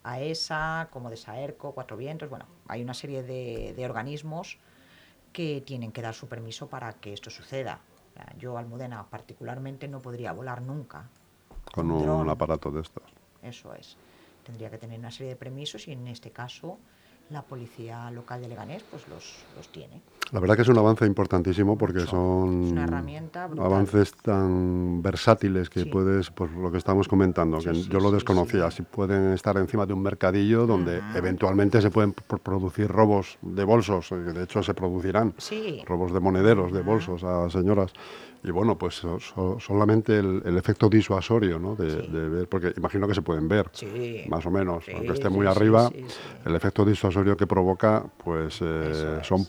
AESA, 0.03 0.89
como 0.91 1.09
de 1.09 1.17
SAERCO, 1.17 1.73
Cuatro 1.73 1.97
Vientos. 1.97 2.29
Bueno, 2.29 2.45
hay 2.67 2.83
una 2.83 2.93
serie 2.93 3.23
de, 3.23 3.73
de 3.75 3.85
organismos 3.85 4.59
que 5.33 5.61
tienen 5.65 5.91
que 5.91 6.01
dar 6.01 6.13
su 6.13 6.27
permiso 6.27 6.69
para 6.69 6.93
que 6.93 7.13
esto 7.13 7.29
suceda. 7.29 7.79
Yo, 8.37 8.57
Almudena, 8.57 9.09
particularmente 9.09 9.87
no 9.87 10.01
podría 10.01 10.31
volar 10.31 10.61
nunca. 10.61 11.09
Con 11.73 11.89
un 11.91 12.29
aparato 12.29 12.71
de 12.71 12.81
estos. 12.81 13.03
Eso 13.41 13.73
es. 13.73 13.97
Tendría 14.43 14.69
que 14.69 14.77
tener 14.77 14.99
una 14.99 15.11
serie 15.11 15.29
de 15.29 15.35
permisos 15.35 15.87
y 15.87 15.91
en 15.91 16.07
este 16.07 16.31
caso 16.31 16.77
la 17.29 17.43
policía 17.43 18.11
local 18.11 18.41
de 18.41 18.49
Leganés 18.49 18.83
pues 18.89 19.07
los, 19.07 19.45
los 19.55 19.69
tiene. 19.71 20.01
La 20.31 20.39
verdad 20.39 20.55
que 20.55 20.63
es 20.63 20.67
un 20.67 20.77
avance 20.77 21.05
importantísimo 21.05 21.77
porque 21.77 22.01
son 22.01 22.75
avances 23.59 24.13
tan 24.15 25.01
versátiles 25.01 25.69
que 25.69 25.81
Sí. 25.81 25.85
puedes, 25.89 26.29
pues 26.31 26.51
lo 26.51 26.71
que 26.71 26.77
estamos 26.77 27.07
comentando, 27.07 27.59
Sí, 27.59 27.67
que 27.69 27.75
sí, 27.75 27.89
yo 27.89 27.99
lo 27.99 28.11
desconocía, 28.11 28.69
si 28.71 28.81
pueden 28.83 29.33
estar 29.33 29.57
encima 29.57 29.85
de 29.85 29.93
un 29.93 30.01
mercadillo 30.01 30.65
donde 30.65 31.01
eventualmente 31.15 31.81
se 31.81 31.89
pueden 31.91 32.13
producir 32.13 32.87
robos 32.87 33.37
de 33.41 33.63
bolsos, 33.63 34.09
de 34.09 34.43
hecho 34.43 34.63
se 34.63 34.73
producirán 34.73 35.33
robos 35.85 36.13
de 36.13 36.19
monederos, 36.19 36.71
de 36.71 36.81
bolsos 36.81 37.23
a 37.23 37.49
señoras. 37.49 37.93
Y 38.43 38.49
bueno, 38.51 38.77
pues 38.77 38.95
so- 38.95 39.19
so- 39.19 39.59
solamente 39.59 40.17
el, 40.17 40.41
el 40.45 40.57
efecto 40.57 40.89
disuasorio, 40.89 41.59
¿no? 41.59 41.75
De, 41.75 42.01
Sí. 42.01 42.07
de 42.11 42.27
ver, 42.29 42.49
porque 42.49 42.73
imagino 42.75 43.07
que 43.07 43.13
se 43.13 43.21
pueden 43.21 43.47
ver, 43.47 43.69
Sí. 43.73 44.23
más 44.27 44.45
o 44.45 44.51
menos, 44.51 44.85
Sí, 44.85 44.91
aunque 44.95 45.13
esté 45.13 45.29
muy 45.29 45.45
arriba, 45.45 45.91
el 46.45 46.55
efecto 46.55 46.83
disuasorio 46.83 47.37
que 47.37 47.45
provoca, 47.45 48.03
pues 48.23 48.59
eh, 48.61 49.19
es. 49.21 49.27
son 49.27 49.45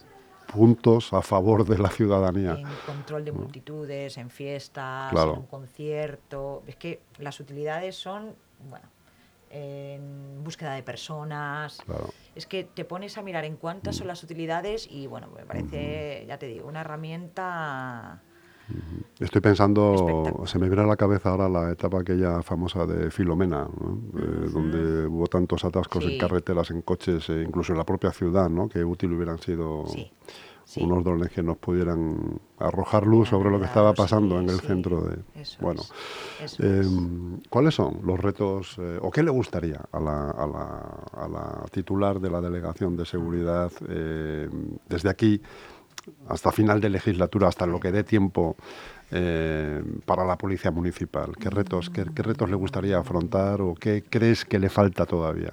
puntos 0.53 1.15
a 1.15 1.23
favor 1.23 1.65
de 1.65 1.79
la 1.79 1.89
ciudadanía. 1.89 2.53
En 2.59 2.67
control 2.85 3.25
de 3.25 3.33
multitudes, 3.33 4.19
en 4.19 4.29
fiestas, 4.29 5.11
Claro. 5.11 5.33
en 5.35 5.39
un 5.41 5.47
concierto. 5.47 6.63
Es 6.67 6.77
que 6.77 7.01
las 7.19 7.41
utilidades 7.41 7.97
son, 7.97 8.35
bueno, 8.69 8.87
en 9.49 10.45
búsqueda 10.45 10.75
de 10.75 10.83
personas. 10.83 11.79
Claro. 11.87 12.11
Es 12.35 12.47
que 12.47 12.65
te 12.65 12.85
pones 12.85 13.17
a 13.17 13.23
mirar 13.23 13.47
en 13.47 13.57
cuántas 13.57 13.97
son 13.97 14.07
las 14.07 14.23
utilidades 14.23 14.87
y 14.91 15.07
bueno, 15.07 15.29
me 15.35 15.47
parece, 15.47 16.25
ya 16.29 16.39
te 16.39 16.47
digo, 16.47 16.69
una 16.69 16.81
herramienta 16.83 18.23
Estoy 19.21 19.41
pensando, 19.41 20.43
se 20.47 20.59
me 20.59 20.69
viene 20.69 20.83
a 20.83 20.87
la 20.87 20.97
cabeza 20.97 21.31
ahora 21.31 21.49
la 21.49 21.71
etapa 21.71 22.01
aquella 22.01 22.43
famosa 22.43 22.87
de 22.87 23.11
Filomena, 23.11 23.69
¿no? 23.81 23.99
Eh, 24.19 24.49
donde 24.53 25.07
hubo 25.07 25.27
tantos 25.27 25.65
atascos 25.65 26.05
Sí. 26.05 26.13
en 26.15 26.19
carreteras, 26.19 26.71
en 26.71 26.83
coches, 26.83 27.29
e 27.31 27.43
incluso 27.43 27.73
en 27.73 27.79
la 27.79 27.85
propia 27.85 28.11
ciudad, 28.13 28.49
¿no? 28.51 28.69
que 28.69 28.85
útil 28.85 29.13
hubieran 29.13 29.39
sido 29.39 29.85
Sí, 29.87 30.11
sí. 30.65 30.83
unos 30.83 31.05
drones 31.05 31.31
que 31.31 31.43
nos 31.43 31.57
pudieran 31.59 32.41
arrojar 32.59 33.07
luz 33.07 33.29
sobre 33.29 33.51
lo 33.51 33.59
que 33.59 33.67
estaba 33.67 33.93
pasando 33.95 34.39
en 34.41 34.49
el 34.49 34.61
centro 34.61 35.03
de... 35.03 35.19
Eso 35.35 35.59
bueno, 35.61 35.83
es, 36.43 36.53
eso 36.55 36.63
eh, 36.65 36.81
es. 36.81 37.49
¿cuáles 37.49 37.75
son 37.75 37.99
los 38.05 38.19
retos 38.19 38.77
eh, 38.79 38.99
o 39.01 39.11
qué 39.11 39.23
le 39.23 39.31
gustaría 39.31 39.81
a 39.93 40.01
la, 40.01 40.31
a 40.31 40.47
la- 40.47 41.23
a 41.25 41.29
la 41.29 41.65
titular 41.71 42.21
de 42.21 42.31
la 42.31 42.41
Delegación 42.41 42.97
de 42.97 43.05
Seguridad 43.05 43.71
eh, 43.89 44.49
desde 44.89 45.11
aquí 45.11 45.41
hasta 46.29 46.53
final 46.53 46.81
de 46.81 46.91
legislatura, 46.91 47.49
hasta 47.49 47.67
lo 47.67 47.81
que 47.81 47.93
dé 47.93 48.05
tiempo 48.05 48.57
eh, 49.11 49.83
para 50.05 50.25
la 50.25 50.37
Policía 50.37 50.71
Municipal? 50.71 51.37
¿Qué 51.37 51.51
retos, 51.51 51.91
qué, 51.91 52.05
qué 52.15 52.23
retos 52.23 52.49
le 52.51 52.57
gustaría 52.57 52.99
afrontar 52.99 53.61
o 53.61 53.75
qué 53.75 54.03
crees 54.03 54.45
que 54.45 54.59
le 54.59 54.69
falta 54.69 55.07
todavía? 55.07 55.53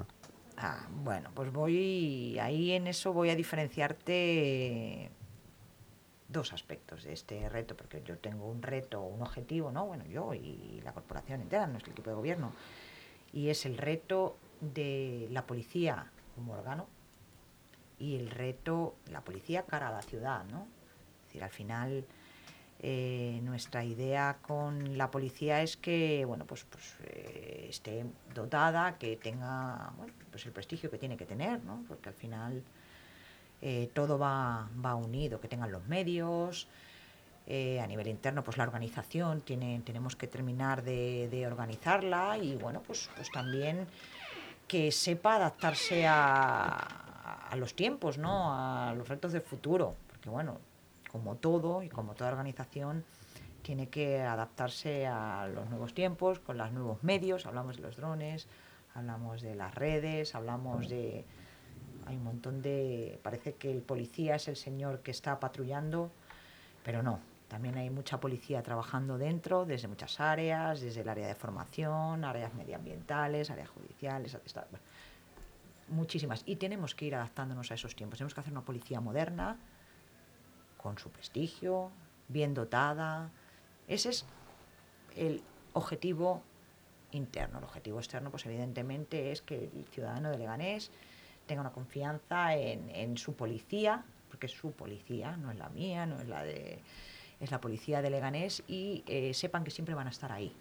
Ah, 0.57 0.87
bueno, 1.03 1.29
pues 1.33 1.51
voy 1.53 2.37
ahí 2.39 2.71
en 2.71 2.87
eso 2.87 3.13
voy 3.13 3.29
a 3.29 3.35
diferenciarte 3.35 5.09
dos 6.27 6.53
aspectos 6.53 7.03
de 7.03 7.13
este 7.13 7.49
reto, 7.49 7.75
porque 7.75 8.01
yo 8.05 8.17
tengo 8.17 8.45
un 8.45 8.61
reto, 8.61 9.01
un 9.01 9.21
objetivo, 9.21 9.71
¿no? 9.71 9.87
Bueno, 9.87 10.05
yo 10.05 10.33
y 10.33 10.81
la 10.83 10.93
corporación 10.93 11.41
entera, 11.41 11.65
nuestro 11.67 11.91
equipo 11.91 12.09
de 12.09 12.15
gobierno, 12.15 12.53
y 13.33 13.49
es 13.49 13.65
el 13.65 13.77
reto 13.77 14.37
de 14.61 15.27
la 15.31 15.45
policía 15.45 16.11
como 16.35 16.53
órgano 16.53 16.87
y 17.99 18.15
el 18.15 18.29
reto 18.29 18.95
la 19.11 19.21
policía 19.21 19.63
cara 19.63 19.89
a 19.89 19.91
la 19.91 20.01
ciudad, 20.01 20.45
¿no? 20.45 20.67
Decir, 21.27 21.43
al 21.43 21.49
final 21.49 22.05
eh, 22.81 23.41
nuestra 23.43 23.83
idea 23.83 24.37
con 24.41 24.97
la 24.97 25.11
policía 25.11 25.61
es 25.61 25.75
que 25.75 26.23
bueno 26.23 26.45
pues, 26.45 26.63
pues 26.63 26.95
eh, 27.03 27.67
esté 27.69 28.05
dotada, 28.33 28.97
que 28.97 29.17
tenga 29.17 29.91
bueno, 29.97 30.13
pues 30.31 30.45
el 30.45 30.53
prestigio 30.53 30.89
que 30.89 30.97
tiene 30.97 31.17
que 31.17 31.25
tener, 31.25 31.61
¿no? 31.65 31.83
porque 31.89 32.07
al 32.07 32.15
final 32.15 32.63
eh, 33.61 33.89
todo 33.93 34.17
va, 34.17 34.69
va 34.83 34.95
unido, 34.95 35.41
que 35.41 35.49
tengan 35.49 35.71
los 35.71 35.85
medios, 35.87 36.67
a 37.49 37.87
nivel 37.87 38.07
interno 38.07 38.43
pues 38.43 38.57
la 38.57 38.63
organización, 38.63 39.41
tiene, 39.41 39.81
tenemos 39.83 40.15
que 40.15 40.27
terminar 40.27 40.83
de, 40.83 41.27
de 41.29 41.47
organizarla 41.47 42.37
y 42.37 42.55
bueno 42.55 42.83
pues, 42.85 43.09
pues 43.15 43.31
también 43.31 43.87
que 44.67 44.91
sepa 44.91 45.37
adaptarse 45.37 46.05
a, 46.07 47.08
a 47.49 47.55
los 47.55 47.75
tiempos, 47.75 48.17
¿no? 48.17 48.53
a 48.53 48.93
los 48.95 49.07
retos 49.07 49.33
del 49.33 49.41
futuro, 49.41 49.95
porque 50.07 50.29
bueno, 50.29 50.59
como 51.11 51.35
todo 51.35 51.83
y 51.83 51.89
como 51.89 52.13
toda 52.13 52.29
organización, 52.29 53.03
tiene 53.61 53.89
que 53.89 54.21
adaptarse 54.21 55.07
a 55.07 55.47
los 55.47 55.69
nuevos 55.69 55.93
tiempos, 55.93 56.39
con 56.39 56.57
los 56.57 56.71
nuevos 56.71 57.03
medios, 57.03 57.45
hablamos 57.45 57.77
de 57.77 57.83
los 57.83 57.97
drones, 57.97 58.47
hablamos 58.93 59.41
de 59.41 59.55
las 59.55 59.73
redes, 59.75 60.35
hablamos 60.35 60.89
de... 60.89 61.25
Hay 62.05 62.15
un 62.15 62.23
montón 62.23 62.61
de... 62.61 63.19
Parece 63.21 63.53
que 63.55 63.71
el 63.71 63.81
policía 63.81 64.35
es 64.35 64.47
el 64.47 64.55
señor 64.55 65.01
que 65.01 65.11
está 65.11 65.39
patrullando, 65.39 66.09
pero 66.83 67.03
no. 67.03 67.19
También 67.47 67.77
hay 67.77 67.89
mucha 67.89 68.19
policía 68.19 68.61
trabajando 68.61 69.17
dentro, 69.17 69.65
desde 69.65 69.87
muchas 69.87 70.19
áreas, 70.19 70.81
desde 70.81 71.01
el 71.01 71.09
área 71.09 71.27
de 71.27 71.35
formación, 71.35 72.23
áreas 72.23 72.53
medioambientales, 72.53 73.49
áreas 73.49 73.69
judiciales, 73.69 74.35
muchísimas. 75.89 76.43
Y 76.45 76.55
tenemos 76.55 76.95
que 76.95 77.05
ir 77.05 77.15
adaptándonos 77.15 77.71
a 77.71 77.75
esos 77.75 77.95
tiempos. 77.95 78.17
Tenemos 78.17 78.33
que 78.33 78.41
hacer 78.41 78.53
una 78.53 78.65
policía 78.65 79.01
moderna, 79.01 79.57
con 80.77 80.97
su 80.97 81.09
prestigio, 81.09 81.91
bien 82.27 82.53
dotada. 82.53 83.31
Ese 83.87 84.09
es 84.09 84.25
el 85.15 85.41
objetivo 85.73 86.41
interno. 87.11 87.59
El 87.59 87.65
objetivo 87.65 87.99
externo, 87.99 88.31
pues 88.31 88.45
evidentemente, 88.45 89.31
es 89.31 89.41
que 89.41 89.55
el 89.75 89.85
ciudadano 89.91 90.29
de 90.29 90.37
Leganés 90.37 90.91
tenga 91.47 91.61
una 91.61 91.71
confianza 91.71 92.55
en, 92.55 93.17
su 93.17 93.33
policía, 93.33 94.05
porque 94.29 94.45
es 94.45 94.53
su 94.53 94.71
policía, 94.71 95.35
no 95.37 95.51
es 95.51 95.57
la 95.57 95.69
mía, 95.69 96.05
no 96.05 96.19
es 96.19 96.27
la 96.27 96.43
de... 96.43 96.79
es 97.39 97.51
la 97.51 97.59
policía 97.59 98.01
de 98.01 98.11
Leganés 98.11 98.63
y 98.67 99.03
eh, 99.07 99.33
sepan 99.33 99.63
que 99.63 99.71
siempre 99.71 99.95
van 99.95 100.07
a 100.07 100.11
estar 100.11 100.31
ahí. 100.31 100.55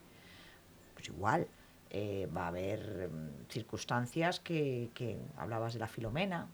pues 0.95 1.09
igual 1.09 1.47
eh, 1.91 2.29
va 2.35 2.45
a 2.45 2.49
haber 2.49 3.11
mm, 3.11 3.49
circunstancias 3.49 4.41
que, 4.41 4.91
hablabas 5.37 5.75
de 5.75 5.81
la 5.81 5.89
Filomena, 5.89 6.49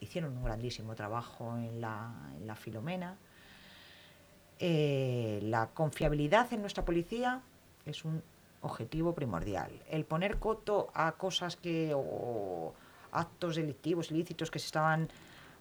hicieron 0.00 0.36
un 0.36 0.44
grandísimo 0.44 0.94
trabajo 0.94 1.56
en 1.56 1.80
la, 1.80 2.12
en 2.36 2.46
la 2.46 2.56
Filomena. 2.56 3.16
Eh, 4.58 5.40
la 5.42 5.68
confiabilidad 5.68 6.52
en 6.52 6.60
nuestra 6.60 6.84
policía 6.84 7.42
es 7.86 8.04
un 8.04 8.22
objetivo 8.62 9.14
primordial. 9.14 9.70
El 9.90 10.04
poner 10.04 10.38
coto 10.38 10.90
a 10.94 11.12
cosas 11.12 11.56
que 11.56 11.92
o 11.94 12.74
actos 13.12 13.56
delictivos, 13.56 14.10
ilícitos 14.10 14.50
que 14.50 14.58
se 14.58 14.66
estaban 14.66 15.08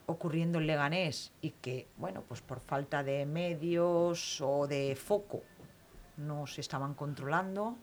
ocurriendo 0.05 0.59
en 0.59 0.67
Leganés 0.67 1.31
y 1.41 1.51
que, 1.51 1.87
bueno, 1.97 2.23
pues 2.27 2.41
por 2.41 2.59
falta 2.59 3.03
de 3.03 3.25
medios 3.25 4.41
o 4.41 4.67
de 4.67 4.95
foco 4.95 5.43
no 6.17 6.47
se 6.47 6.61
estaban 6.61 6.93
controlando, 6.93 7.77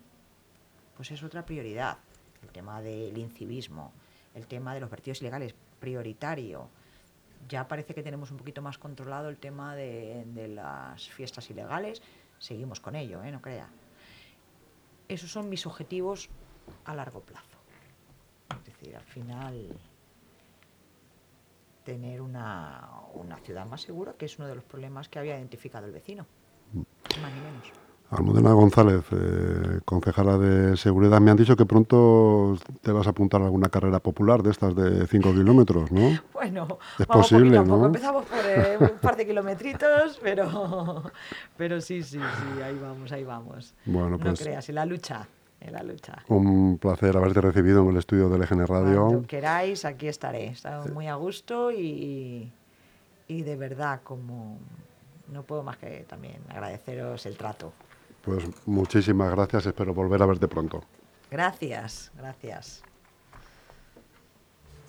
pues 0.96 1.11
es 1.11 1.22
otra 1.22 1.44
prioridad. 1.44 1.98
El 2.42 2.50
tema 2.50 2.80
del 2.80 3.16
incivismo, 3.18 3.92
el 4.35 4.46
tema 4.46 4.74
de 4.74 4.80
los 4.80 4.90
vertidos 4.90 5.20
ilegales, 5.20 5.54
prioritario. 5.78 6.68
Ya 7.48 7.68
parece 7.68 7.94
que 7.94 8.02
tenemos 8.02 8.30
un 8.30 8.38
poquito 8.38 8.62
más 8.62 8.78
controlado 8.78 9.28
el 9.28 9.37
tema 9.37 9.76
de, 9.76 10.48
las 10.48 11.09
fiestas 11.09 11.48
ilegales. 11.50 12.02
Seguimos 12.38 12.80
con 12.80 12.96
ello, 12.96 13.22
¿eh? 13.22 13.30
no 13.30 13.40
crea. 13.40 13.68
Esos 15.09 15.30
son 15.30 15.48
mis 15.48 15.66
objetivos 15.66 16.28
a 16.85 16.94
largo 16.94 17.20
plazo. 17.20 17.59
Es 18.50 18.64
decir, 18.64 18.96
al 18.96 19.04
final 19.04 19.76
tener 21.85 22.20
una, 22.20 22.90
una 23.14 23.37
ciudad 23.38 23.64
más 23.64 23.82
segura, 23.82 24.14
que 24.14 24.24
es 24.24 24.38
uno 24.38 24.48
de 24.48 24.56
los 24.56 24.64
problemas 24.64 25.09
que 25.09 25.20
había 25.20 25.37
identificado 25.37 25.87
el 25.87 25.92
vecino. 25.92 26.26
Más 27.22 27.32
ni 27.32 27.40
menos. 27.40 27.86
Almudena 28.11 28.53
González, 28.53 29.05
eh, 29.11 29.81
concejala 29.85 30.38
de 30.38 30.77
seguridad, 30.77 31.21
me 31.21 31.33
han 31.33 31.37
dicho 31.37 31.57
que 31.57 31.66
pronto 31.66 32.57
te 32.81 32.92
vas 32.92 33.07
a 33.09 33.11
apuntar 33.11 33.42
a 33.42 33.47
alguna 33.47 33.69
carrera 33.69 33.99
popular 33.99 34.42
de 34.45 34.51
estas 34.53 34.77
de 34.77 35.07
5 35.09 35.33
kilómetros, 35.33 35.90
¿no? 35.90 36.16
Bueno, 36.33 36.79
Es 36.99 37.07
vamos 37.09 37.29
posible, 37.29 37.59
poco. 37.61 37.77
¿no? 37.77 37.87
Empezamos 37.87 38.25
por 38.27 38.38
eh, 38.47 38.79
un 38.81 38.99
par 39.01 39.16
de 39.16 39.27
kilometritos, 39.27 40.21
pero, 40.23 41.03
pero 41.57 41.81
sí, 41.81 42.03
sí, 42.05 42.19
sí, 42.21 42.62
ahí 42.62 42.79
vamos, 42.81 43.11
ahí 43.11 43.25
vamos. 43.25 43.75
Bueno, 43.85 44.11
no 44.11 44.19
pues 44.19 44.40
creas, 44.40 44.69
en 44.69 44.77
la 44.77 44.87
lucha, 44.87 45.27
en 45.61 45.73
la 45.73 45.83
lucha. 45.83 46.23
un 46.29 46.79
placer 46.79 47.16
haberte 47.16 47.40
recibido 47.40 47.83
en 47.83 47.88
el 47.90 47.97
estudio 47.97 48.29
de 48.29 48.38
LGN 48.38 48.66
Radio. 48.69 49.07
Cuando 49.07 49.27
queráis, 49.27 49.85
aquí 49.85 50.07
estaré. 50.07 50.45
He 50.45 50.51
estado 50.51 50.87
muy 50.95 51.09
a 51.09 51.16
gusto 51.16 51.73
y, 51.73 52.53
y 53.27 53.42
de 53.42 53.57
verdad, 53.57 54.01
como 54.05 54.59
no 55.33 55.42
puedo 55.42 55.64
más 55.64 55.77
que 55.77 56.05
también 56.09 56.37
agradeceros 56.51 57.27
el 57.27 57.37
trato. 57.37 57.73
Pues 58.26 58.44
muchísimas 58.66 59.30
gracias, 59.30 59.66
espero 59.66 59.94
volver 59.94 60.20
a 60.20 60.26
verte 60.26 60.48
pronto. 60.48 60.82
Gracias, 61.30 62.10
gracias. 62.16 62.82